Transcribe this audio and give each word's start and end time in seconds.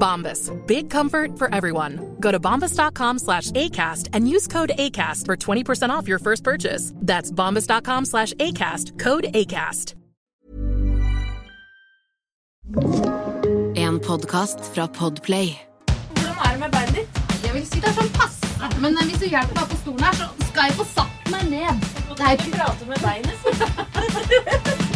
Bombas. 0.00 0.50
Big 0.66 0.90
comfort 0.90 1.38
for 1.38 1.54
everyone. 1.54 2.16
Go 2.18 2.32
to 2.32 2.40
bombas.com 2.40 3.18
slash 3.18 3.52
ACAST 3.52 4.08
and 4.12 4.28
use 4.28 4.48
code 4.48 4.72
ACAST 4.76 5.26
for 5.26 5.36
20% 5.36 5.90
off 5.90 6.08
your 6.08 6.18
first 6.18 6.42
purchase. 6.42 6.92
That's 6.96 7.30
bombas.com 7.30 8.06
slash 8.06 8.32
ACAST. 8.34 8.98
Code 8.98 9.26
ACAST. 9.34 9.94
En 13.76 13.98
podcast 14.00 14.60
fra 14.74 14.88
Podplay. 14.88 15.54
Hvordan 16.14 16.36
er 16.44 16.50
det 16.50 16.60
med 16.60 16.70
beinet 16.70 16.94
ditt? 16.94 17.20
Jeg 17.44 17.54
vil 17.54 17.66
si 17.66 17.80
det 17.80 17.88
er 17.90 17.96
sånn 17.98 18.12
pass. 18.14 18.36
Men 18.82 18.98
hvis 19.08 19.18
du 19.18 19.26
hjelper 19.26 19.56
meg 19.56 19.72
på 19.72 19.80
stolen 19.80 20.04
her, 20.06 20.14
så 20.20 20.50
skal 20.52 20.68
jeg 20.68 20.78
få 20.78 20.86
satt 20.92 21.32
meg 21.32 21.50
ned. 21.50 21.88
Det 22.14 22.28
er 22.28 22.36
ikke 22.36 22.52
prate 22.54 22.86
med 22.86 22.98
beinet, 23.02 24.86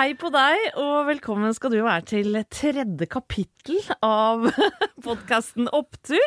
Hei 0.00 0.14
på 0.16 0.30
deg, 0.32 0.78
og 0.80 1.10
velkommen 1.10 1.52
skal 1.52 1.74
du 1.74 1.82
være 1.84 2.06
til 2.08 2.38
tredje 2.48 3.04
kapittel 3.12 3.82
av 4.00 4.46
podkasten 5.04 5.66
Opptur. 5.76 6.24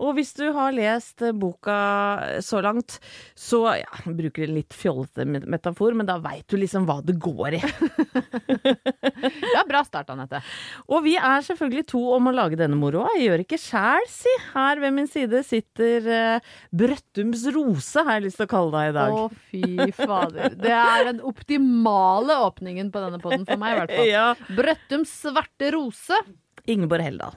Og 0.00 0.14
hvis 0.16 0.32
du 0.38 0.46
har 0.56 0.72
lest 0.72 1.20
boka 1.36 1.74
så 2.40 2.62
langt, 2.64 2.96
så 3.36 3.60
ja, 3.76 3.90
jeg 4.06 4.14
bruker 4.22 4.48
litt 4.48 4.72
fjollete 4.72 5.26
metafor, 5.28 5.92
men 5.98 6.08
da 6.08 6.16
veit 6.24 6.46
du 6.48 6.56
liksom 6.56 6.86
hva 6.88 7.02
det 7.04 7.18
går 7.20 7.58
i. 7.58 7.62
Ja, 9.50 9.62
bra 9.68 9.82
start, 9.84 10.08
Anette. 10.12 10.38
Og 10.88 11.02
vi 11.04 11.12
er 11.18 11.42
selvfølgelig 11.44 11.82
to 11.90 12.00
om 12.14 12.30
å 12.30 12.32
lage 12.32 12.56
denne 12.56 12.78
moroa. 12.78 13.10
Jeg 13.18 13.26
gjør 13.26 13.42
ikke 13.42 13.58
sjæl, 13.60 14.06
si. 14.08 14.32
Her 14.54 14.80
ved 14.80 14.94
min 14.96 15.08
side 15.10 15.42
sitter 15.44 16.06
uh, 16.08 16.54
Brøttums 16.72 17.42
Rose, 17.52 18.04
har 18.06 18.16
jeg 18.16 18.28
lyst 18.28 18.40
til 18.40 18.48
å 18.48 18.52
kalle 18.54 18.72
deg 18.78 18.92
i 18.92 18.96
dag. 18.96 19.16
Å, 19.18 19.26
fy 19.50 19.90
fader. 19.98 20.56
Det 20.56 20.72
er 20.72 21.06
den 21.10 21.20
optimale 21.26 22.38
åpningen 22.46 22.92
på 22.94 23.02
denne 23.10 23.34
den 23.36 23.46
for 23.48 23.60
meg, 23.62 23.74
i 23.74 23.80
hvert 23.82 23.96
fall. 23.98 24.10
Ja. 24.16 24.26
Brøttums 24.56 25.12
svarte 25.24 25.72
rose. 25.76 26.20
Ingeborg 26.70 27.02
Heldal. 27.06 27.36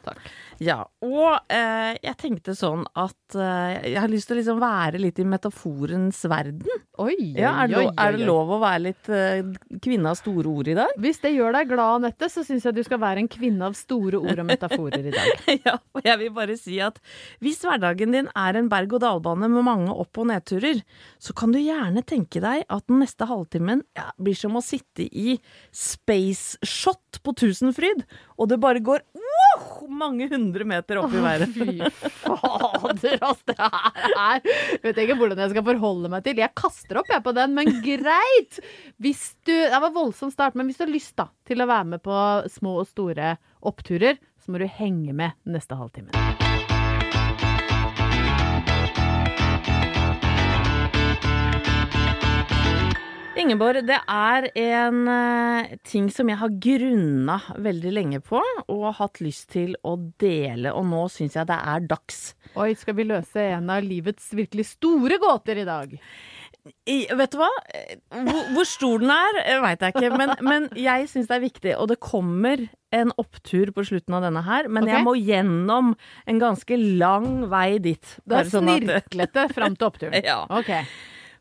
Ja, 0.62 0.84
og 1.04 1.52
eh, 1.52 1.94
jeg 2.04 2.18
tenkte 2.20 2.54
sånn 2.58 2.84
at 3.00 3.38
eh, 3.38 3.94
jeg 3.94 4.00
har 4.02 4.12
lyst 4.12 4.30
til 4.30 4.38
å 4.38 4.40
liksom 4.40 4.60
være 4.62 5.02
litt 5.02 5.20
i 5.22 5.26
metaforens 5.28 6.20
verden. 6.30 6.84
Oi, 7.02 7.16
Ja, 7.40 7.56
er, 7.64 7.72
det 7.72 7.80
lov, 7.80 7.90
er 7.98 8.18
det 8.18 8.28
lov 8.28 8.52
å 8.54 8.60
være 8.62 8.84
litt 8.86 9.10
eh, 9.10 9.42
kvinne 9.82 10.12
av 10.12 10.20
store 10.20 10.52
ord 10.52 10.70
i 10.70 10.76
dag? 10.78 10.94
Hvis 11.02 11.22
det 11.24 11.34
gjør 11.34 11.58
deg 11.58 11.72
glad, 11.72 12.04
Anette, 12.04 12.30
så 12.30 12.46
syns 12.46 12.68
jeg 12.68 12.78
du 12.78 12.84
skal 12.86 13.02
være 13.02 13.24
en 13.24 13.32
kvinne 13.32 13.70
av 13.70 13.78
store 13.78 14.22
ord 14.22 14.44
og 14.44 14.50
metaforer 14.50 15.10
i 15.10 15.16
dag. 15.16 15.48
ja, 15.68 15.78
og 15.80 16.06
jeg 16.06 16.22
vil 16.22 16.34
bare 16.36 16.58
si 16.60 16.78
at 16.84 17.02
hvis 17.44 17.64
hverdagen 17.66 18.14
din 18.14 18.30
er 18.30 18.60
en 18.60 18.70
berg-og-dal-bane 18.72 19.50
med 19.50 19.68
mange 19.68 19.94
opp- 19.94 20.22
og 20.22 20.30
nedturer, 20.30 20.84
så 21.18 21.36
kan 21.38 21.56
du 21.56 21.62
gjerne 21.62 22.06
tenke 22.06 22.44
deg 22.44 22.68
at 22.68 22.88
den 22.92 23.02
neste 23.02 23.28
halvtimen 23.30 23.84
ja, 23.98 24.12
blir 24.22 24.38
som 24.38 24.60
å 24.60 24.64
sitte 24.64 25.08
i 25.08 25.38
space 25.74 26.62
shot 26.68 27.22
på 27.24 27.34
Tusenfryd, 27.40 28.06
og 28.38 28.50
det 28.52 28.62
bare 28.62 28.84
går 28.84 29.02
mange 29.90 30.28
hundre 30.32 30.68
meter 30.68 31.00
opp 31.02 31.14
i 31.14 31.24
været. 31.24 31.54
Fy 31.54 31.78
fader, 32.24 33.18
ass. 33.30 33.44
Det 33.48 33.58
her 33.60 34.14
er 34.18 34.44
Vet 34.84 34.98
jeg 34.98 35.08
ikke 35.08 35.20
hvordan 35.20 35.44
jeg 35.44 35.54
skal 35.54 35.66
forholde 35.68 36.12
meg 36.14 36.26
til. 36.26 36.42
Jeg 36.44 36.56
kaster 36.58 37.02
opp, 37.02 37.12
jeg, 37.12 37.24
på 37.26 37.36
den, 37.38 37.56
men 37.58 37.72
greit! 37.86 38.60
Hvis 39.04 39.26
du 39.46 39.54
Det 39.54 39.82
var 39.84 39.94
voldsom 39.96 40.32
start, 40.34 40.56
men 40.60 40.70
hvis 40.70 40.80
du 40.80 40.86
har 40.88 40.94
lyst 40.94 41.16
da 41.20 41.30
til 41.48 41.64
å 41.64 41.70
være 41.70 41.90
med 41.96 42.04
på 42.04 42.20
små 42.52 42.80
og 42.84 42.90
store 42.90 43.36
oppturer, 43.64 44.20
så 44.44 44.52
må 44.52 44.60
du 44.60 44.68
henge 44.68 45.16
med 45.16 45.38
neste 45.48 45.78
halvtime. 45.80 46.33
Ingeborg, 53.44 53.82
det 53.84 53.98
er 54.08 54.46
en 54.56 55.08
eh, 55.12 55.74
ting 55.84 56.06
som 56.14 56.30
jeg 56.32 56.40
har 56.40 56.54
grunna 56.64 57.40
veldig 57.60 57.92
lenge 57.92 58.22
på 58.24 58.40
og 58.40 58.86
hatt 59.00 59.20
lyst 59.24 59.50
til 59.52 59.74
å 59.84 59.98
dele, 60.22 60.72
og 60.72 60.86
nå 60.88 61.02
syns 61.12 61.36
jeg 61.36 61.50
det 61.50 61.58
er 61.74 61.90
dags. 61.90 62.22
Oi, 62.56 62.72
skal 62.80 62.96
vi 62.96 63.08
løse 63.10 63.44
en 63.58 63.68
av 63.74 63.84
livets 63.84 64.32
virkelig 64.38 64.70
store 64.78 65.20
gåter 65.20 65.60
i 65.60 65.68
dag? 65.68 65.98
I, 66.88 66.98
vet 67.12 67.34
du 67.34 67.42
hva? 67.42 67.50
Hvor, 68.14 68.44
hvor 68.56 68.68
stor 68.68 69.02
den 69.04 69.12
er, 69.12 69.40
veit 69.66 69.84
jeg 69.84 69.96
ikke, 69.98 70.12
men, 70.16 70.36
men 70.50 70.70
jeg 70.80 71.10
syns 71.12 71.28
det 71.28 71.36
er 71.36 71.44
viktig. 71.44 71.74
Og 71.84 71.90
det 71.92 72.00
kommer 72.04 72.64
en 72.96 73.12
opptur 73.20 73.74
på 73.76 73.84
slutten 73.90 74.16
av 74.16 74.24
denne 74.24 74.44
her, 74.48 74.70
men 74.72 74.86
okay. 74.86 74.96
jeg 74.96 75.08
må 75.10 75.18
gjennom 75.20 75.96
en 76.30 76.40
ganske 76.40 76.78
lang 76.80 77.50
vei 77.52 77.82
dit. 77.84 78.20
Det 78.24 78.40
er 78.40 78.54
sånn 78.54 78.72
snirklete 78.72 79.50
fram 79.52 79.76
til 79.76 79.92
oppturen. 79.92 80.22
Ja. 80.34 80.46
Ok. 80.48 80.72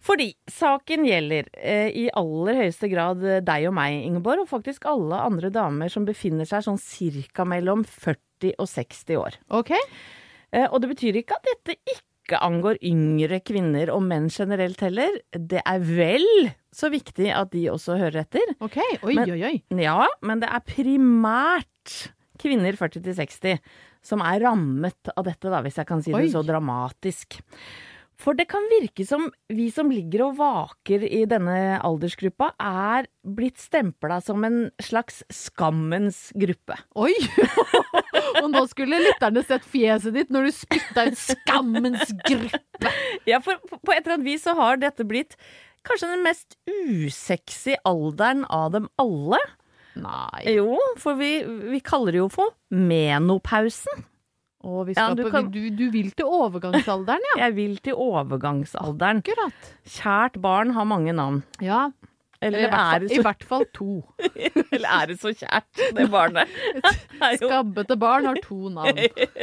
Fordi 0.03 0.33
saken 0.51 1.05
gjelder 1.07 1.47
eh, 1.63 1.89
i 1.95 2.09
aller 2.19 2.59
høyeste 2.65 2.89
grad 2.91 3.23
eh, 3.23 3.43
deg 3.47 3.69
og 3.71 3.77
meg, 3.79 4.01
Ingeborg, 4.09 4.45
og 4.45 4.51
faktisk 4.51 4.87
alle 4.91 5.21
andre 5.23 5.51
damer 5.55 5.93
som 5.93 6.07
befinner 6.09 6.49
seg 6.49 6.65
sånn 6.67 6.81
cirka 6.83 7.47
mellom 7.47 7.85
40 7.87 8.57
og 8.59 8.67
60 8.67 9.21
år. 9.21 9.37
Ok. 9.55 9.71
Eh, 10.51 10.67
og 10.67 10.81
det 10.83 10.91
betyr 10.97 11.21
ikke 11.23 11.39
at 11.39 11.47
dette 11.53 11.79
ikke 11.95 12.41
angår 12.43 12.81
yngre 12.87 13.39
kvinner 13.47 13.93
og 13.95 14.03
menn 14.09 14.27
generelt 14.33 14.83
heller. 14.83 15.21
Det 15.35 15.63
er 15.63 15.87
vel 15.87 16.27
så 16.75 16.91
viktig 16.93 17.31
at 17.35 17.53
de 17.55 17.67
også 17.71 17.99
hører 18.01 18.25
etter. 18.25 18.55
Ok, 18.65 18.79
Oi, 19.05 19.15
Men- 19.19 19.31
oi, 19.37 19.41
oi. 19.53 19.55
Ja, 19.83 20.07
men 20.23 20.43
det 20.43 20.51
er 20.51 20.67
primært 20.67 22.11
kvinner 22.43 22.75
40 22.75 23.03
til 23.07 23.15
60 23.15 23.59
som 24.03 24.23
er 24.27 24.41
rammet 24.43 25.13
av 25.15 25.23
dette, 25.29 25.47
da, 25.47 25.61
hvis 25.63 25.79
jeg 25.79 25.87
kan 25.87 26.03
si 26.03 26.11
Oi. 26.11 26.25
det 26.25 26.33
så 26.35 26.43
dramatisk. 26.43 27.39
For 28.23 28.39
det 28.39 28.47
kan 28.51 28.63
virke 28.71 29.05
som 29.07 29.27
vi 29.51 29.67
som 29.75 29.91
ligger 29.91 30.29
og 30.29 30.37
vaker 30.39 31.03
i 31.03 31.25
denne 31.29 31.81
aldersgruppa, 31.83 32.53
er 32.63 33.09
blitt 33.27 33.59
stempla 33.59 34.21
som 34.23 34.45
en 34.47 34.61
slags 34.83 35.23
skammens 35.33 36.29
gruppe. 36.39 36.77
Oi! 36.95 37.15
og 38.43 38.49
nå 38.53 38.63
skulle 38.71 39.01
lytterne 39.03 39.43
sett 39.47 39.67
fjeset 39.67 40.15
ditt 40.15 40.31
når 40.35 40.49
du 40.49 40.55
spytta 40.55 41.09
ut 41.11 41.19
skammens 41.19 42.15
gruppe. 42.29 42.95
Ja, 43.27 43.43
for 43.43 43.59
på 43.75 43.95
et 43.95 44.05
eller 44.05 44.21
annet 44.21 44.31
vis 44.31 44.47
så 44.47 44.55
har 44.59 44.79
dette 44.83 45.07
blitt 45.09 45.35
kanskje 45.87 46.13
den 46.13 46.23
mest 46.23 46.57
usexy 46.71 47.75
alderen 47.89 48.47
av 48.47 48.71
dem 48.77 48.87
alle. 49.03 49.41
Nei. 49.99 50.47
Jo, 50.55 50.79
for 51.01 51.19
vi, 51.19 51.41
vi 51.75 51.83
kaller 51.85 52.15
det 52.15 52.23
jo 52.23 52.31
for 52.33 52.55
menopausen. 52.71 54.07
Og 54.63 54.87
vi 54.87 54.95
Ja, 54.97 55.09
du 55.15 55.23
på, 55.25 55.31
kan- 55.31 55.51
du, 55.51 55.59
du 55.75 55.91
vil 55.91 56.11
til 56.15 56.25
overgangsalderen, 56.27 57.21
ja. 57.33 57.39
Jeg 57.47 57.57
vil 57.57 57.77
til 57.83 57.95
overgangsalderen. 57.99 59.23
Akkurat. 59.25 59.73
Kjært 59.89 60.41
barn 60.41 60.71
har 60.77 60.85
mange 60.85 61.13
navn. 61.13 61.43
Ja. 61.61 61.89
Eller, 62.43 62.65
Eller 62.67 62.75
er 62.75 63.03
det 63.05 63.15
i 63.15 63.21
hvert 63.23 63.45
fall 63.47 63.65
to. 63.75 64.01
eller 64.75 64.89
er 64.99 65.11
det 65.13 65.19
så 65.23 65.31
kjært, 65.31 65.69
det 65.95 66.09
barnet? 66.11 66.51
Skabbete 67.39 67.97
barn 68.01 68.27
har 68.27 68.41
to 68.43 68.73
navn. 68.75 68.99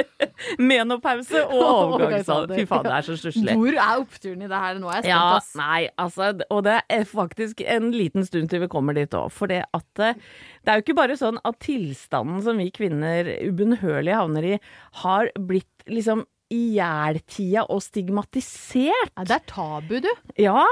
menopause 0.72 1.42
og 1.46 1.56
overgangsalder. 1.56 1.94
Overgangsalder. 1.96 2.56
Fy 2.60 2.66
faen, 2.69 2.86
det 2.88 2.96
er 2.98 3.07
så 3.07 3.18
stusslig. 3.19 3.56
Hvor 3.60 3.78
er 3.86 4.01
oppturen 4.04 4.44
i 4.44 4.50
det 4.51 4.62
her? 4.66 4.81
Nå 4.81 4.90
er 4.92 4.98
jeg 5.00 5.06
spent, 5.06 5.13
Ja, 5.13 5.22
ass. 5.38 5.51
nei, 5.60 5.81
altså, 6.01 6.31
og 6.50 6.63
det 6.68 6.78
er 6.98 7.06
faktisk 7.10 7.63
en 7.66 7.92
liten 7.96 8.28
stund 8.28 8.51
til 8.51 8.63
vi 8.66 8.72
kommer 8.72 8.98
dit 8.98 9.16
òg. 9.18 9.30
For 9.36 9.51
det 9.51 9.62
at 9.75 10.04
eh, 10.04 10.19
det 10.66 10.74
er 10.74 10.80
jo 10.81 10.86
ikke 10.88 10.98
bare 11.00 11.18
sånn 11.19 11.40
at 11.48 11.60
tilstanden 11.63 12.44
som 12.46 12.60
vi 12.60 12.68
kvinner 12.75 13.31
ubønnhørlig 13.48 14.16
havner 14.18 14.50
i, 14.56 14.57
har 15.06 15.31
blitt 15.40 15.88
liksom 15.90 16.25
ihjeltida 16.54 17.66
og 17.69 17.81
stigmatisert. 17.86 19.13
Ja, 19.16 19.25
det 19.28 19.38
er 19.38 19.46
tabu, 19.50 19.96
du. 20.04 20.10
Ja, 20.40 20.63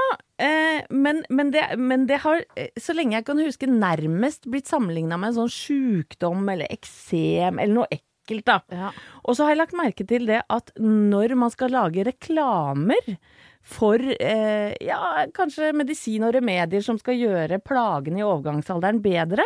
eh, 0.42 0.82
men, 0.90 1.22
men, 1.30 1.52
det, 1.54 1.64
men 1.78 2.06
det 2.10 2.20
har, 2.24 2.42
eh, 2.58 2.70
så 2.80 2.96
lenge 2.96 3.18
jeg 3.18 3.28
kan 3.28 3.40
huske, 3.42 3.70
nærmest 3.70 4.48
blitt 4.50 4.70
sammenligna 4.70 5.18
med 5.20 5.32
en 5.32 5.40
sånn 5.42 5.54
sjukdom 5.54 6.46
eller 6.50 6.70
eksem 6.74 7.62
eller 7.62 7.76
noe 7.82 7.90
ekkelt, 7.94 8.46
da. 8.48 8.60
Ja. 8.74 8.92
Og 9.24 9.38
så 9.38 9.46
har 9.46 9.54
jeg 9.54 9.62
lagt 9.62 9.78
merke 9.78 10.06
til 10.08 10.28
det 10.28 10.42
at 10.52 10.74
når 10.82 11.36
man 11.38 11.54
skal 11.54 11.72
lage 11.76 12.06
reklamer 12.08 13.14
for 13.68 14.00
eh, 14.00 14.72
ja, 14.84 15.26
kanskje 15.36 15.74
medisin 15.76 16.24
og 16.26 16.34
remedier 16.36 16.84
som 16.84 16.98
skal 17.00 17.18
gjøre 17.20 17.60
plagene 17.64 18.22
i 18.22 18.26
overgangsalderen 18.26 19.02
bedre, 19.04 19.44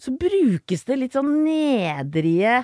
så 0.00 0.12
brukes 0.16 0.84
det 0.88 0.96
litt 0.98 1.12
sånn 1.16 1.28
nedrige 1.44 2.60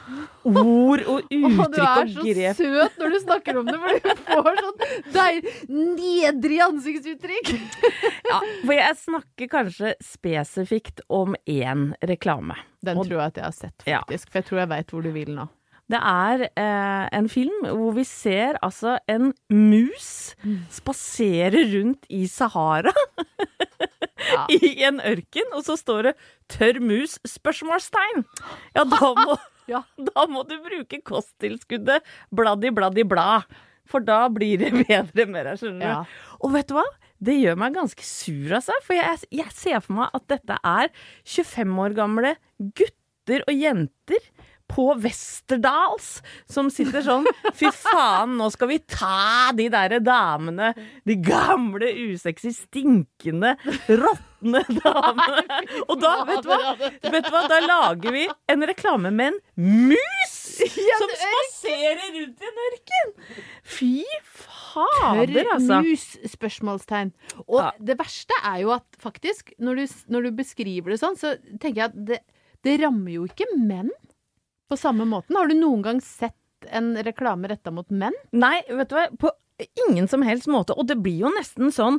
ord 0.46 1.02
og 1.06 1.26
uttrykk 1.28 1.60
og 1.60 1.74
grep. 1.74 1.76
du 1.76 1.82
er 1.82 2.08
så 2.14 2.24
grep. 2.24 2.56
søt 2.60 2.98
når 3.02 3.10
du 3.14 3.18
snakker 3.24 3.58
om 3.60 3.66
det, 3.68 3.76
for 3.82 3.98
du 4.00 4.22
får 4.30 4.60
sånn 4.62 4.86
deil, 5.16 5.50
nedrig 5.68 6.60
ansiktsuttrykk. 6.70 7.52
Ja, 8.26 8.40
for 8.64 8.72
jeg 8.74 8.96
snakker 8.98 9.48
kanskje 9.52 9.92
spesifikt 10.02 11.00
om 11.14 11.36
én 11.46 11.92
reklame. 12.02 12.56
Den 12.82 12.98
Og- 12.98 13.06
tror 13.06 13.20
jeg 13.20 13.26
at 13.26 13.36
jeg 13.38 13.44
har 13.44 13.54
sett, 13.54 13.84
Ja. 13.86 14.00
faktisk. 14.02 14.30
For 14.32 14.40
jeg 14.40 14.46
tror 14.48 14.58
jeg 14.64 14.68
veit 14.72 14.90
hvor 14.90 15.02
du 15.06 15.12
vil 15.14 15.30
nå. 15.36 15.44
Det 15.86 15.98
er 16.02 16.46
eh, 16.48 17.04
en 17.14 17.28
film 17.30 17.66
hvor 17.68 17.92
vi 17.94 18.02
ser 18.08 18.58
altså 18.64 18.96
en 19.08 19.30
mus 19.52 20.34
spasere 20.74 21.62
rundt 21.76 22.08
i 22.10 22.24
Sahara. 22.26 22.94
Ja. 24.26 24.46
I 24.56 24.72
en 24.88 24.98
ørken, 24.98 25.52
og 25.54 25.62
så 25.66 25.76
står 25.78 26.10
det 26.10 26.14
'tørr 26.50 26.80
mus?' 26.82 27.20
spørsmålstegn. 27.26 28.24
Ja, 28.74 28.82
da 28.82 29.12
må, 29.14 29.36
Ja. 29.70 29.82
da 30.10 30.26
må 30.30 30.44
du 30.48 30.56
bruke 30.64 31.00
kosttilskuddet 31.06 32.06
bladdi 32.34 32.72
bladdi 32.74 33.06
bla. 33.06 33.42
For 33.86 34.02
da 34.02 34.24
blir 34.32 34.58
det 34.58 34.72
bedre 34.82 35.28
med 35.30 35.46
deg, 35.46 35.58
skjønner 35.60 35.78
du. 35.78 35.90
Ja. 35.92 36.32
Og 36.42 36.54
vet 36.56 36.70
du 36.70 36.74
hva? 36.74 36.86
Det 37.22 37.36
gjør 37.38 37.58
meg 37.62 37.76
ganske 37.76 38.02
sur, 38.04 38.50
altså. 38.58 38.74
For 38.84 38.98
jeg, 38.98 39.20
jeg 39.30 39.52
ser 39.54 39.78
for 39.84 40.00
meg 40.00 40.16
at 40.16 40.26
dette 40.34 40.58
er 40.58 40.90
25 41.22 41.78
år 41.84 41.94
gamle 41.96 42.34
gutter 42.58 43.46
og 43.46 43.54
jenter 43.54 44.26
på 44.70 44.88
Westerdals 44.98 46.20
som 46.50 46.68
sitter 46.74 47.04
sånn 47.06 47.26
Fy 47.56 47.70
faen, 47.74 48.36
nå 48.38 48.48
skal 48.54 48.70
vi 48.72 48.78
ta 48.82 49.52
de 49.56 49.68
derre 49.72 50.00
damene. 50.04 50.72
De 51.06 51.16
gamle, 51.22 51.88
usexy, 52.10 52.50
stinkende, 52.56 53.54
råtne 53.88 54.62
damene. 54.80 55.60
Og 55.86 56.00
da, 56.02 56.12
vet 56.28 56.42
du 56.44 56.50
hva? 56.50 56.74
Vet 56.80 57.28
du 57.28 57.30
hva? 57.34 57.44
Da 57.50 57.60
lager 57.64 58.14
vi 58.16 58.26
en 58.52 58.66
reklame 58.68 59.12
med 59.14 59.36
en 59.36 59.40
mus 59.92 60.34
som 60.56 61.10
spaserer 61.12 62.14
rundt 62.16 62.42
i 62.42 62.50
en 62.50 62.60
ørken. 62.66 63.14
Fy 63.76 63.92
fader, 64.34 65.52
altså. 65.54 65.80
mus? 65.84 66.06
Spørsmålstegn. 66.32 67.12
Og 67.46 67.60
Ja. 67.62 67.70
det 67.80 67.98
verste 68.00 68.36
er 68.44 68.60
jo 68.64 68.72
at 68.76 68.98
faktisk, 69.00 69.52
når 69.58 69.74
du, 69.82 69.86
når 70.12 70.22
du 70.28 70.30
beskriver 70.42 70.92
det 70.94 71.00
sånn, 71.02 71.16
så 71.20 71.36
tenker 71.60 71.76
jeg 71.84 71.90
at 71.92 71.98
det, 72.10 72.20
det 72.66 72.80
rammer 72.82 73.12
jo 73.18 73.26
ikke 73.28 73.48
menn 73.56 73.92
på 74.68 74.78
samme 74.80 75.06
måten. 75.08 75.36
Har 75.38 75.50
du 75.50 75.56
noen 75.58 75.82
gang 75.84 76.02
sett 76.04 76.36
en 76.74 76.94
reklame 77.06 77.50
retta 77.52 77.72
mot 77.74 77.88
menn? 77.90 78.14
Nei, 78.34 78.60
vet 78.68 78.90
du 78.90 78.96
hva, 78.98 79.08
på 79.20 79.32
ingen 79.88 80.08
som 80.08 80.22
helst 80.26 80.46
måte. 80.52 80.74
Og 80.76 80.86
det 80.88 80.98
blir 81.00 81.22
jo 81.24 81.30
nesten 81.32 81.72
sånn 81.72 81.98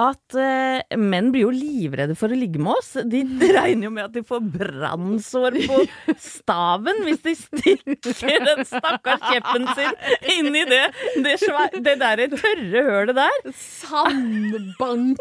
at 0.00 0.36
uh, 0.36 0.82
menn 0.98 1.30
blir 1.34 1.46
jo 1.46 1.52
livredde 1.54 2.16
for 2.18 2.32
å 2.32 2.38
ligge 2.38 2.60
med 2.62 2.72
oss. 2.74 2.96
De 3.06 3.22
regner 3.56 3.88
jo 3.88 3.92
med 3.94 4.08
at 4.08 4.16
de 4.16 4.24
får 4.26 4.42
brannsår 4.56 5.58
på 5.68 5.76
staven 6.20 7.02
hvis 7.06 7.22
de 7.26 7.36
stikker 7.38 8.48
den 8.48 8.64
stakkars 8.66 9.22
kjeppen 9.30 9.68
sin 9.78 9.94
inn 10.36 10.50
i 10.56 10.64
det, 10.68 10.84
det, 11.22 11.36
det 11.78 11.96
der 12.02 12.26
tørre 12.34 12.86
hølet 12.90 13.16
der. 13.22 13.36
Sandbanken! 13.54 15.16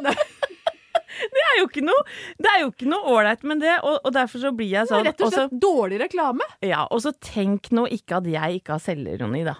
Det 1.36 1.42
er 1.46 1.56
jo 1.60 1.66
ikke 1.68 1.84
noe 1.84 2.04
Det 2.40 2.50
er 2.52 2.60
jo 2.64 2.70
ikke 2.72 2.88
noe 2.90 3.14
ålreit 3.14 3.42
med 3.48 3.60
det, 3.64 3.76
og, 3.82 3.98
og 4.04 4.14
derfor 4.16 4.44
så 4.44 4.52
blir 4.56 4.70
jeg 4.72 4.90
sånn 4.90 5.04
rett 5.06 5.20
og 5.20 5.32
slett 5.32 5.50
også, 5.50 5.60
dårlig 5.62 6.00
reklame. 6.04 6.46
Ja, 6.64 6.86
og 6.88 7.02
så 7.04 7.12
tenk 7.16 7.70
nå 7.76 7.86
ikke 7.92 8.20
at 8.20 8.30
jeg 8.30 8.60
ikke 8.60 8.76
har 8.76 8.84
selvironi, 8.84 9.42
da. 9.48 9.56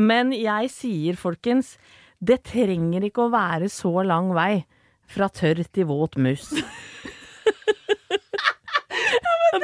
Men 0.00 0.32
jeg 0.34 0.70
sier, 0.74 1.18
folkens, 1.18 1.76
det 2.24 2.42
trenger 2.48 3.04
ikke 3.06 3.26
å 3.26 3.32
være 3.34 3.68
så 3.72 4.02
lang 4.06 4.32
vei 4.34 4.64
fra 5.10 5.28
tørr 5.28 5.62
til 5.74 5.86
våt 5.90 6.16
mus. 6.16 6.48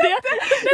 det, 0.01 0.11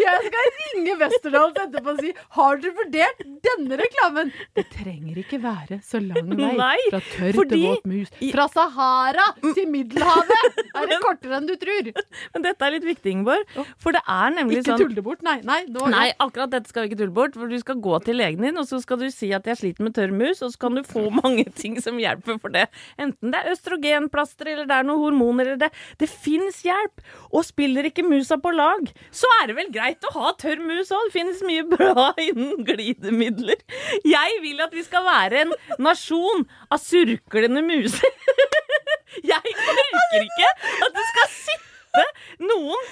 Jeg 0.03 0.19
skal 0.27 0.51
ringe 0.77 0.95
Westerdals 1.01 1.57
etterpå 1.65 1.93
og 1.95 2.01
si 2.05 2.13
Har 2.37 2.61
dere 2.63 2.75
vurdert 2.77 3.23
denne 3.47 3.79
reklamen? 3.81 4.33
Det 4.57 4.67
trenger 4.73 5.21
ikke 5.23 5.41
være 5.43 5.79
så 5.87 6.01
lang 6.05 6.29
vei 6.37 6.53
Nei, 6.57 6.77
fra 6.91 7.01
tørr 7.01 7.33
fordi- 7.37 7.57
til 7.57 7.67
våt 7.67 7.87
mus. 7.87 8.13
Fra 8.33 8.47
Sahara 8.53 9.27
til 9.43 9.67
Middelhavet 9.73 10.61
er 10.77 10.87
det 10.91 11.01
kortere 11.03 11.37
enn 11.41 11.47
du 11.49 11.55
tror. 11.57 11.91
men 12.35 12.43
dette 12.47 12.63
er 12.67 12.71
litt 12.77 12.85
viktig, 12.87 13.13
Ingeborg. 13.17 13.47
For 13.79 13.93
det 13.97 14.03
er 14.07 14.31
nemlig 14.37 14.61
Ikke 14.61 14.73
sånn 14.75 14.79
tull 14.85 14.95
det 14.95 15.05
bort. 15.07 15.23
Nei, 15.27 15.41
nei, 15.47 15.61
nå, 15.73 15.89
Nei, 15.91 16.13
akkurat 16.21 16.51
dette 16.53 16.69
skal 16.69 16.85
vi 16.87 16.91
ikke 16.93 16.99
tulle 17.03 17.15
bort. 17.17 17.35
For 17.35 17.49
du 17.49 17.59
skal 17.63 17.77
gå 17.81 17.99
til 18.05 18.17
legen 18.21 18.43
din, 18.45 18.57
og 18.59 18.67
så 18.69 18.81
skal 18.83 18.99
du 19.01 19.09
si 19.11 19.33
at 19.33 19.45
jeg 19.49 19.57
sliter 19.61 19.83
med 19.87 19.95
tørr 19.97 20.13
mus, 20.13 20.43
og 20.43 20.53
så 20.53 20.59
kan 20.67 20.75
du 20.75 20.83
få 20.87 21.07
mange 21.23 21.47
ting 21.55 21.79
som 21.81 21.97
hjelper 21.99 22.39
for 22.43 22.49
det. 22.51 22.67
Enten 22.99 23.31
det 23.33 23.41
er 23.43 23.53
østrogenplaster, 23.55 24.47
eller 24.53 24.67
det 24.67 24.77
er 24.77 24.83
noen 24.89 25.01
hormoner, 25.05 25.47
eller 25.53 25.57
det 25.67 25.73
Det 25.99 26.09
fins 26.11 26.63
hjelp! 26.67 27.01
Og 27.33 27.45
spiller 27.47 27.85
ikke 27.89 28.05
musa 28.07 28.37
på 28.43 28.53
lag, 28.55 28.91
så 29.15 29.27
er 29.43 29.47
det 29.49 29.57
vel 29.57 29.71
greit 29.73 30.01
å 30.09 30.13
ha 30.13 30.33
tørr 30.33 30.59
mus 30.61 30.66
òg. 30.73 31.07
Det 31.07 31.15
finnes 31.15 31.43
mye 31.47 31.65
bra 31.71 32.07
innen 32.29 32.65
glidemidler. 32.67 33.61
Jeg 34.05 34.39
vil 34.43 34.61
at 34.65 34.75
vi 34.75 34.85
skal 34.87 35.05
være 35.07 35.45
en 35.47 35.55
nasjon 35.83 36.47
av 36.71 36.83
surklende 36.83 37.63
muser. 37.67 38.13
Jeg 39.25 39.41
orker 39.41 40.21
ikke 40.21 40.49
at 40.85 40.97
det 40.97 41.05
skal 41.09 41.29
sitte 41.33 42.03
noen 42.45 42.89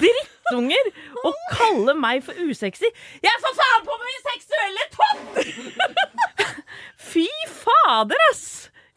drittunger 0.00 0.88
og 1.24 1.36
kalle 1.52 1.94
meg 1.96 2.24
for 2.26 2.34
usexy. 2.42 2.88
Jeg 3.22 3.42
for 3.44 3.54
faen 3.60 3.86
på 3.86 3.98
min 4.02 4.20
seksuelle 4.26 4.84
topp! 4.96 5.20
Fy 7.12 7.28
fader, 7.62 8.18
ass! 8.32 8.44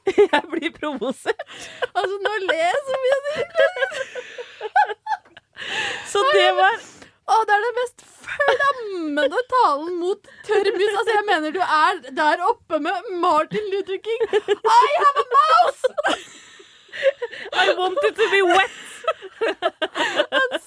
Jeg 0.08 0.44
blir 0.50 0.72
provosert. 0.72 1.42
Altså, 1.92 2.18
nå 2.24 2.34
ler 2.48 2.62
jeg 2.64 2.84
så 2.88 3.00
mye 3.04 3.16
av 3.18 3.22
det. 3.28 3.46
Så 6.08 6.22
det 6.34 6.52
var 6.58 6.78
Å, 7.28 7.38
det 7.44 7.56
er 7.58 7.64
den 7.66 7.74
mest 7.76 8.04
flammende 8.24 9.40
talen 9.52 9.98
mus. 10.76 10.98
Altså, 11.00 11.14
jeg 11.16 11.26
mener 11.30 11.56
du 11.56 11.62
er 11.64 12.02
der 12.20 12.44
oppe 12.50 12.80
med 12.84 13.14
Martin 13.24 13.72
Luther 13.74 14.02
King. 14.04 14.28
I 14.34 14.86
have 15.04 15.24
a 15.24 15.28
mouse! 15.38 15.84
I 17.54 17.74
wanted 17.78 18.16
to 18.16 18.30
be 18.32 18.42
wet. 18.42 18.72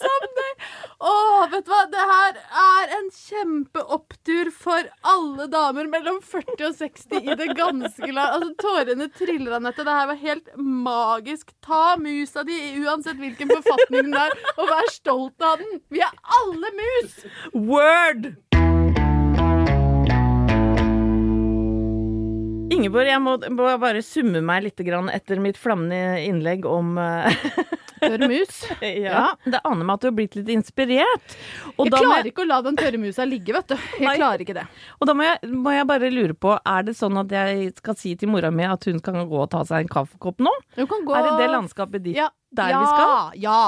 Someday. 0.00 0.52
Å, 1.00 1.14
vet 1.50 1.64
du 1.66 1.72
hva? 1.72 1.80
Det 1.90 2.04
her 2.10 2.38
er 2.62 2.92
en 2.98 3.08
kjempeopptur 3.14 4.50
for 4.54 4.86
alle 5.12 5.46
damer 5.52 5.88
mellom 5.90 6.20
40 6.22 6.68
og 6.68 6.76
60 6.78 7.24
i 7.32 7.36
det 7.40 7.48
ganske 7.58 8.10
land. 8.12 8.36
Altså, 8.36 8.52
tårene 8.62 9.08
triller, 9.16 9.56
Anette. 9.58 9.86
Det 9.86 9.96
her 9.96 10.10
var 10.12 10.20
helt 10.20 10.52
magisk. 10.56 11.50
Ta 11.66 11.96
musa 12.00 12.44
di, 12.46 12.58
uansett 12.84 13.18
hvilken 13.20 13.50
forfatning 13.56 14.10
den 14.10 14.20
er, 14.20 14.36
og 14.56 14.70
vær 14.70 14.92
stolt 14.94 15.50
av 15.50 15.58
den. 15.64 15.82
Vi 15.90 16.04
er 16.04 16.14
alle 16.40 16.72
mus! 16.78 17.18
Word! 17.56 18.32
Ingeborg, 22.70 23.08
jeg 23.10 23.22
må, 23.24 23.36
må 23.56 23.68
bare 23.82 24.02
summe 24.06 24.42
meg 24.46 24.68
litt 24.68 24.82
grann 24.86 25.10
etter 25.12 25.40
mitt 25.42 25.58
flammende 25.58 26.20
innlegg 26.22 26.66
om 26.68 26.94
tørre 26.96 27.80
Tørr 28.00 28.28
mus. 28.28 28.62
ja, 28.80 29.24
Det 29.44 29.60
aner 29.64 29.84
meg 29.84 29.94
at 29.94 30.04
du 30.04 30.08
har 30.08 30.16
blitt 30.16 30.36
litt 30.38 30.50
inspirert. 30.52 31.36
Og 31.76 31.86
Jeg 31.86 31.94
klarer 31.94 32.22
jeg, 32.22 32.32
ikke 32.32 32.44
å 32.46 32.48
la 32.48 32.60
den 32.64 32.78
tørre 32.80 33.00
musa 33.00 33.26
ligge, 33.28 33.54
vet 33.56 33.72
du. 33.72 33.76
Jeg 33.98 34.08
Nei. 34.08 34.16
klarer 34.20 34.44
ikke 34.44 34.56
det. 34.56 34.66
og 34.98 35.10
da 35.10 35.16
må, 35.16 35.26
jeg, 35.26 35.52
må 35.52 35.74
jeg 35.76 35.88
bare 35.90 36.12
lure 36.14 36.36
på, 36.46 36.56
er 36.58 36.88
det 36.88 36.96
sånn 36.98 37.20
at 37.20 37.32
jeg 37.34 37.72
skal 37.80 37.98
si 38.00 38.14
til 38.20 38.32
mora 38.32 38.52
mi 38.54 38.66
at 38.66 38.88
hun 38.88 39.00
kan 39.04 39.20
gå 39.28 39.42
og 39.44 39.50
ta 39.52 39.62
seg 39.68 39.84
en 39.84 39.92
kaffekopp 39.92 40.40
nå? 40.44 40.52
Gå 40.80 41.16
Er 41.16 41.26
det 41.26 41.34
det 41.42 41.50
landskapet 41.52 42.04
ditt 42.04 42.18
Ja, 42.18 42.30
der 42.56 42.72
ja, 42.72 42.80
vi 42.80 42.88
skal? 42.90 43.40
Ja. 43.40 43.58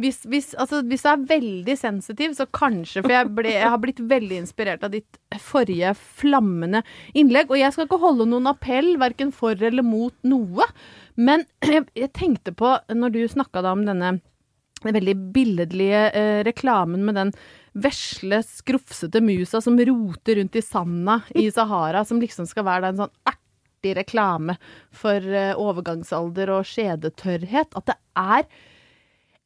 Hvis, 0.00 0.22
hvis, 0.28 0.50
altså, 0.58 0.82
hvis 0.88 1.04
jeg 1.06 1.12
er 1.12 1.26
veldig 1.30 1.76
sensitiv, 1.78 2.36
så 2.38 2.48
kanskje. 2.50 3.04
For 3.04 3.14
jeg, 3.14 3.30
ble, 3.36 3.52
jeg 3.54 3.70
har 3.74 3.82
blitt 3.82 4.02
veldig 4.10 4.40
inspirert 4.42 4.86
av 4.86 4.94
ditt 4.94 5.20
forrige 5.42 5.92
flammende 5.98 6.82
innlegg. 7.18 7.52
Og 7.52 7.60
jeg 7.60 7.74
skal 7.74 7.86
ikke 7.86 8.00
holde 8.02 8.26
noen 8.30 8.50
appell, 8.52 8.94
verken 9.00 9.32
for 9.34 9.56
eller 9.58 9.84
mot 9.86 10.14
noe. 10.26 10.66
Men 11.14 11.46
jeg, 11.96 12.12
tenkte 12.16 12.54
på, 12.56 12.76
når 12.92 13.16
du 13.16 13.22
snakka 13.28 13.64
da 13.64 13.74
om 13.76 13.86
denne 13.88 14.18
den 14.82 14.96
veldig 14.96 15.14
billedlige 15.34 16.00
eh, 16.10 16.40
reklamen 16.42 17.04
med 17.06 17.14
den 17.14 17.28
vesle, 17.84 18.42
skrufsete 18.42 19.22
musa 19.24 19.60
som 19.62 19.78
roter 19.78 20.40
rundt 20.40 20.58
i 20.58 20.62
sanda 20.64 21.20
i 21.38 21.46
Sahara, 21.54 22.04
som 22.04 22.20
liksom 22.20 22.48
skal 22.50 22.66
være 22.66 22.90
en 22.90 23.04
sånn 23.04 23.14
artig 23.28 23.94
reklame 24.00 24.58
for 24.90 25.22
eh, 25.22 25.54
overgangsalder 25.54 26.52
og 26.56 26.68
skjedetørrhet. 26.68 27.78
At 27.78 27.92
det 27.92 27.98
er 28.18 28.46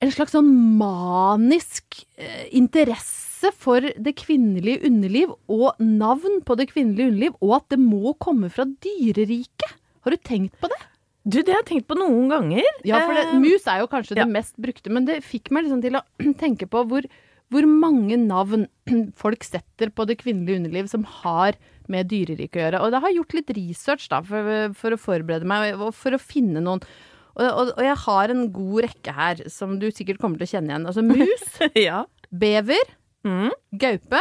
en 0.05 0.13
slags 0.13 0.35
sånn 0.37 0.51
manisk 0.81 2.03
eh, 2.17 2.47
interesse 2.57 3.26
for 3.55 3.85
det 3.85 4.15
kvinnelige 4.21 4.85
underliv 4.89 5.33
og 5.53 5.81
navn 5.83 6.41
på 6.47 6.57
det 6.59 6.71
kvinnelige 6.73 7.13
underliv, 7.13 7.39
og 7.45 7.57
at 7.61 7.71
det 7.75 7.81
må 7.83 8.15
komme 8.23 8.51
fra 8.53 8.65
dyreriket. 8.65 9.77
Har 10.07 10.15
du 10.15 10.23
tenkt 10.23 10.57
på 10.63 10.71
det? 10.73 10.79
Du, 11.27 11.41
det 11.41 11.51
har 11.51 11.65
jeg 11.65 11.71
tenkt 11.73 11.89
på 11.91 11.99
noen 11.99 12.29
ganger. 12.31 12.67
Ja, 12.87 13.01
for 13.03 13.17
det, 13.19 13.25
Eh, 13.33 13.39
mus 13.43 13.65
er 13.67 13.81
jo 13.83 13.89
kanskje 13.91 14.15
ja. 14.15 14.23
det 14.23 14.35
mest 14.37 14.55
brukte, 14.63 14.93
men 14.95 15.09
det 15.09 15.25
fikk 15.27 15.51
meg 15.51 15.67
liksom 15.67 15.83
til 15.83 15.99
å 15.99 16.05
tenke 16.43 16.69
på 16.71 16.85
hvor, 16.87 17.09
hvor 17.51 17.67
mange 17.67 18.19
navn 18.21 18.69
folk 19.23 19.43
setter 19.47 19.91
på 19.91 20.07
det 20.07 20.21
kvinnelige 20.23 20.63
underliv 20.63 20.93
som 20.93 21.07
har 21.25 21.59
med 21.91 22.07
dyreriket 22.13 22.61
å 22.61 22.65
gjøre. 22.65 22.85
Og 22.85 22.95
det 22.95 23.03
har 23.03 23.17
gjort 23.17 23.37
litt 23.41 23.53
research 23.59 24.07
da, 24.13 24.23
for, 24.27 24.53
for 24.79 24.95
å 24.95 25.01
forberede 25.01 25.49
meg, 25.51 25.75
og 25.75 25.91
for 25.99 26.15
å 26.15 26.23
finne 26.23 26.63
noen. 26.63 26.85
Og, 27.37 27.43
og, 27.45 27.73
og 27.75 27.83
jeg 27.85 27.99
har 28.07 28.33
en 28.33 28.47
god 28.55 28.87
rekke 28.87 29.17
her, 29.19 29.43
som 29.53 29.77
du 29.83 29.91
sikkert 29.91 30.23
kommer 30.23 30.39
til 30.39 30.49
å 30.49 30.53
kjenne 30.55 30.73
igjen. 30.73 30.87
Altså 30.89 31.05
mus, 31.05 31.49
ja. 31.89 32.05
bever, 32.31 32.95
Mm. 33.27 33.51
gaupe. 33.83 34.21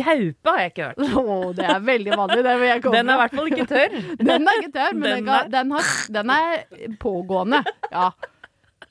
Gaupe 0.00 0.50
har 0.50 0.58
jeg 0.64 0.72
ikke 0.72 0.86
hørt. 0.88 1.02
Å, 1.20 1.34
det 1.54 1.66
er 1.70 1.82
veldig 1.86 2.16
vanlig, 2.18 2.40
Den 2.42 3.10
er 3.12 3.12
i 3.12 3.18
hvert 3.20 3.36
fall 3.38 3.50
ikke 3.52 3.66
tørr. 3.70 3.92
Den 4.30 4.48
er 4.50 4.58
ikke 4.62 4.72
tørr, 4.74 4.96
men 4.98 5.04
den, 5.04 5.28
Den 5.28 5.36
er- 5.36 5.52
den, 5.52 5.70
har, 5.76 5.92
den 6.16 6.32
er 6.34 6.96
pågående. 7.02 7.60
Ja. 7.92 8.08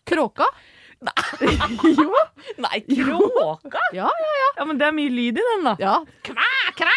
Kråka? 0.07 0.47
jo. 1.99 2.11
Nei, 2.63 2.79
kråka? 2.87 3.81
Ja, 3.93 4.07
ja, 4.07 4.31
ja. 4.39 4.49
Ja, 4.57 4.65
men 4.69 4.79
det 4.79 4.87
er 4.87 4.95
mye 4.95 5.11
lyd 5.11 5.41
i 5.41 5.43
den, 5.49 5.65
da. 5.67 5.75
ja. 5.81 5.97
Kvæ, 6.25 6.51
kvæ! 6.79 6.93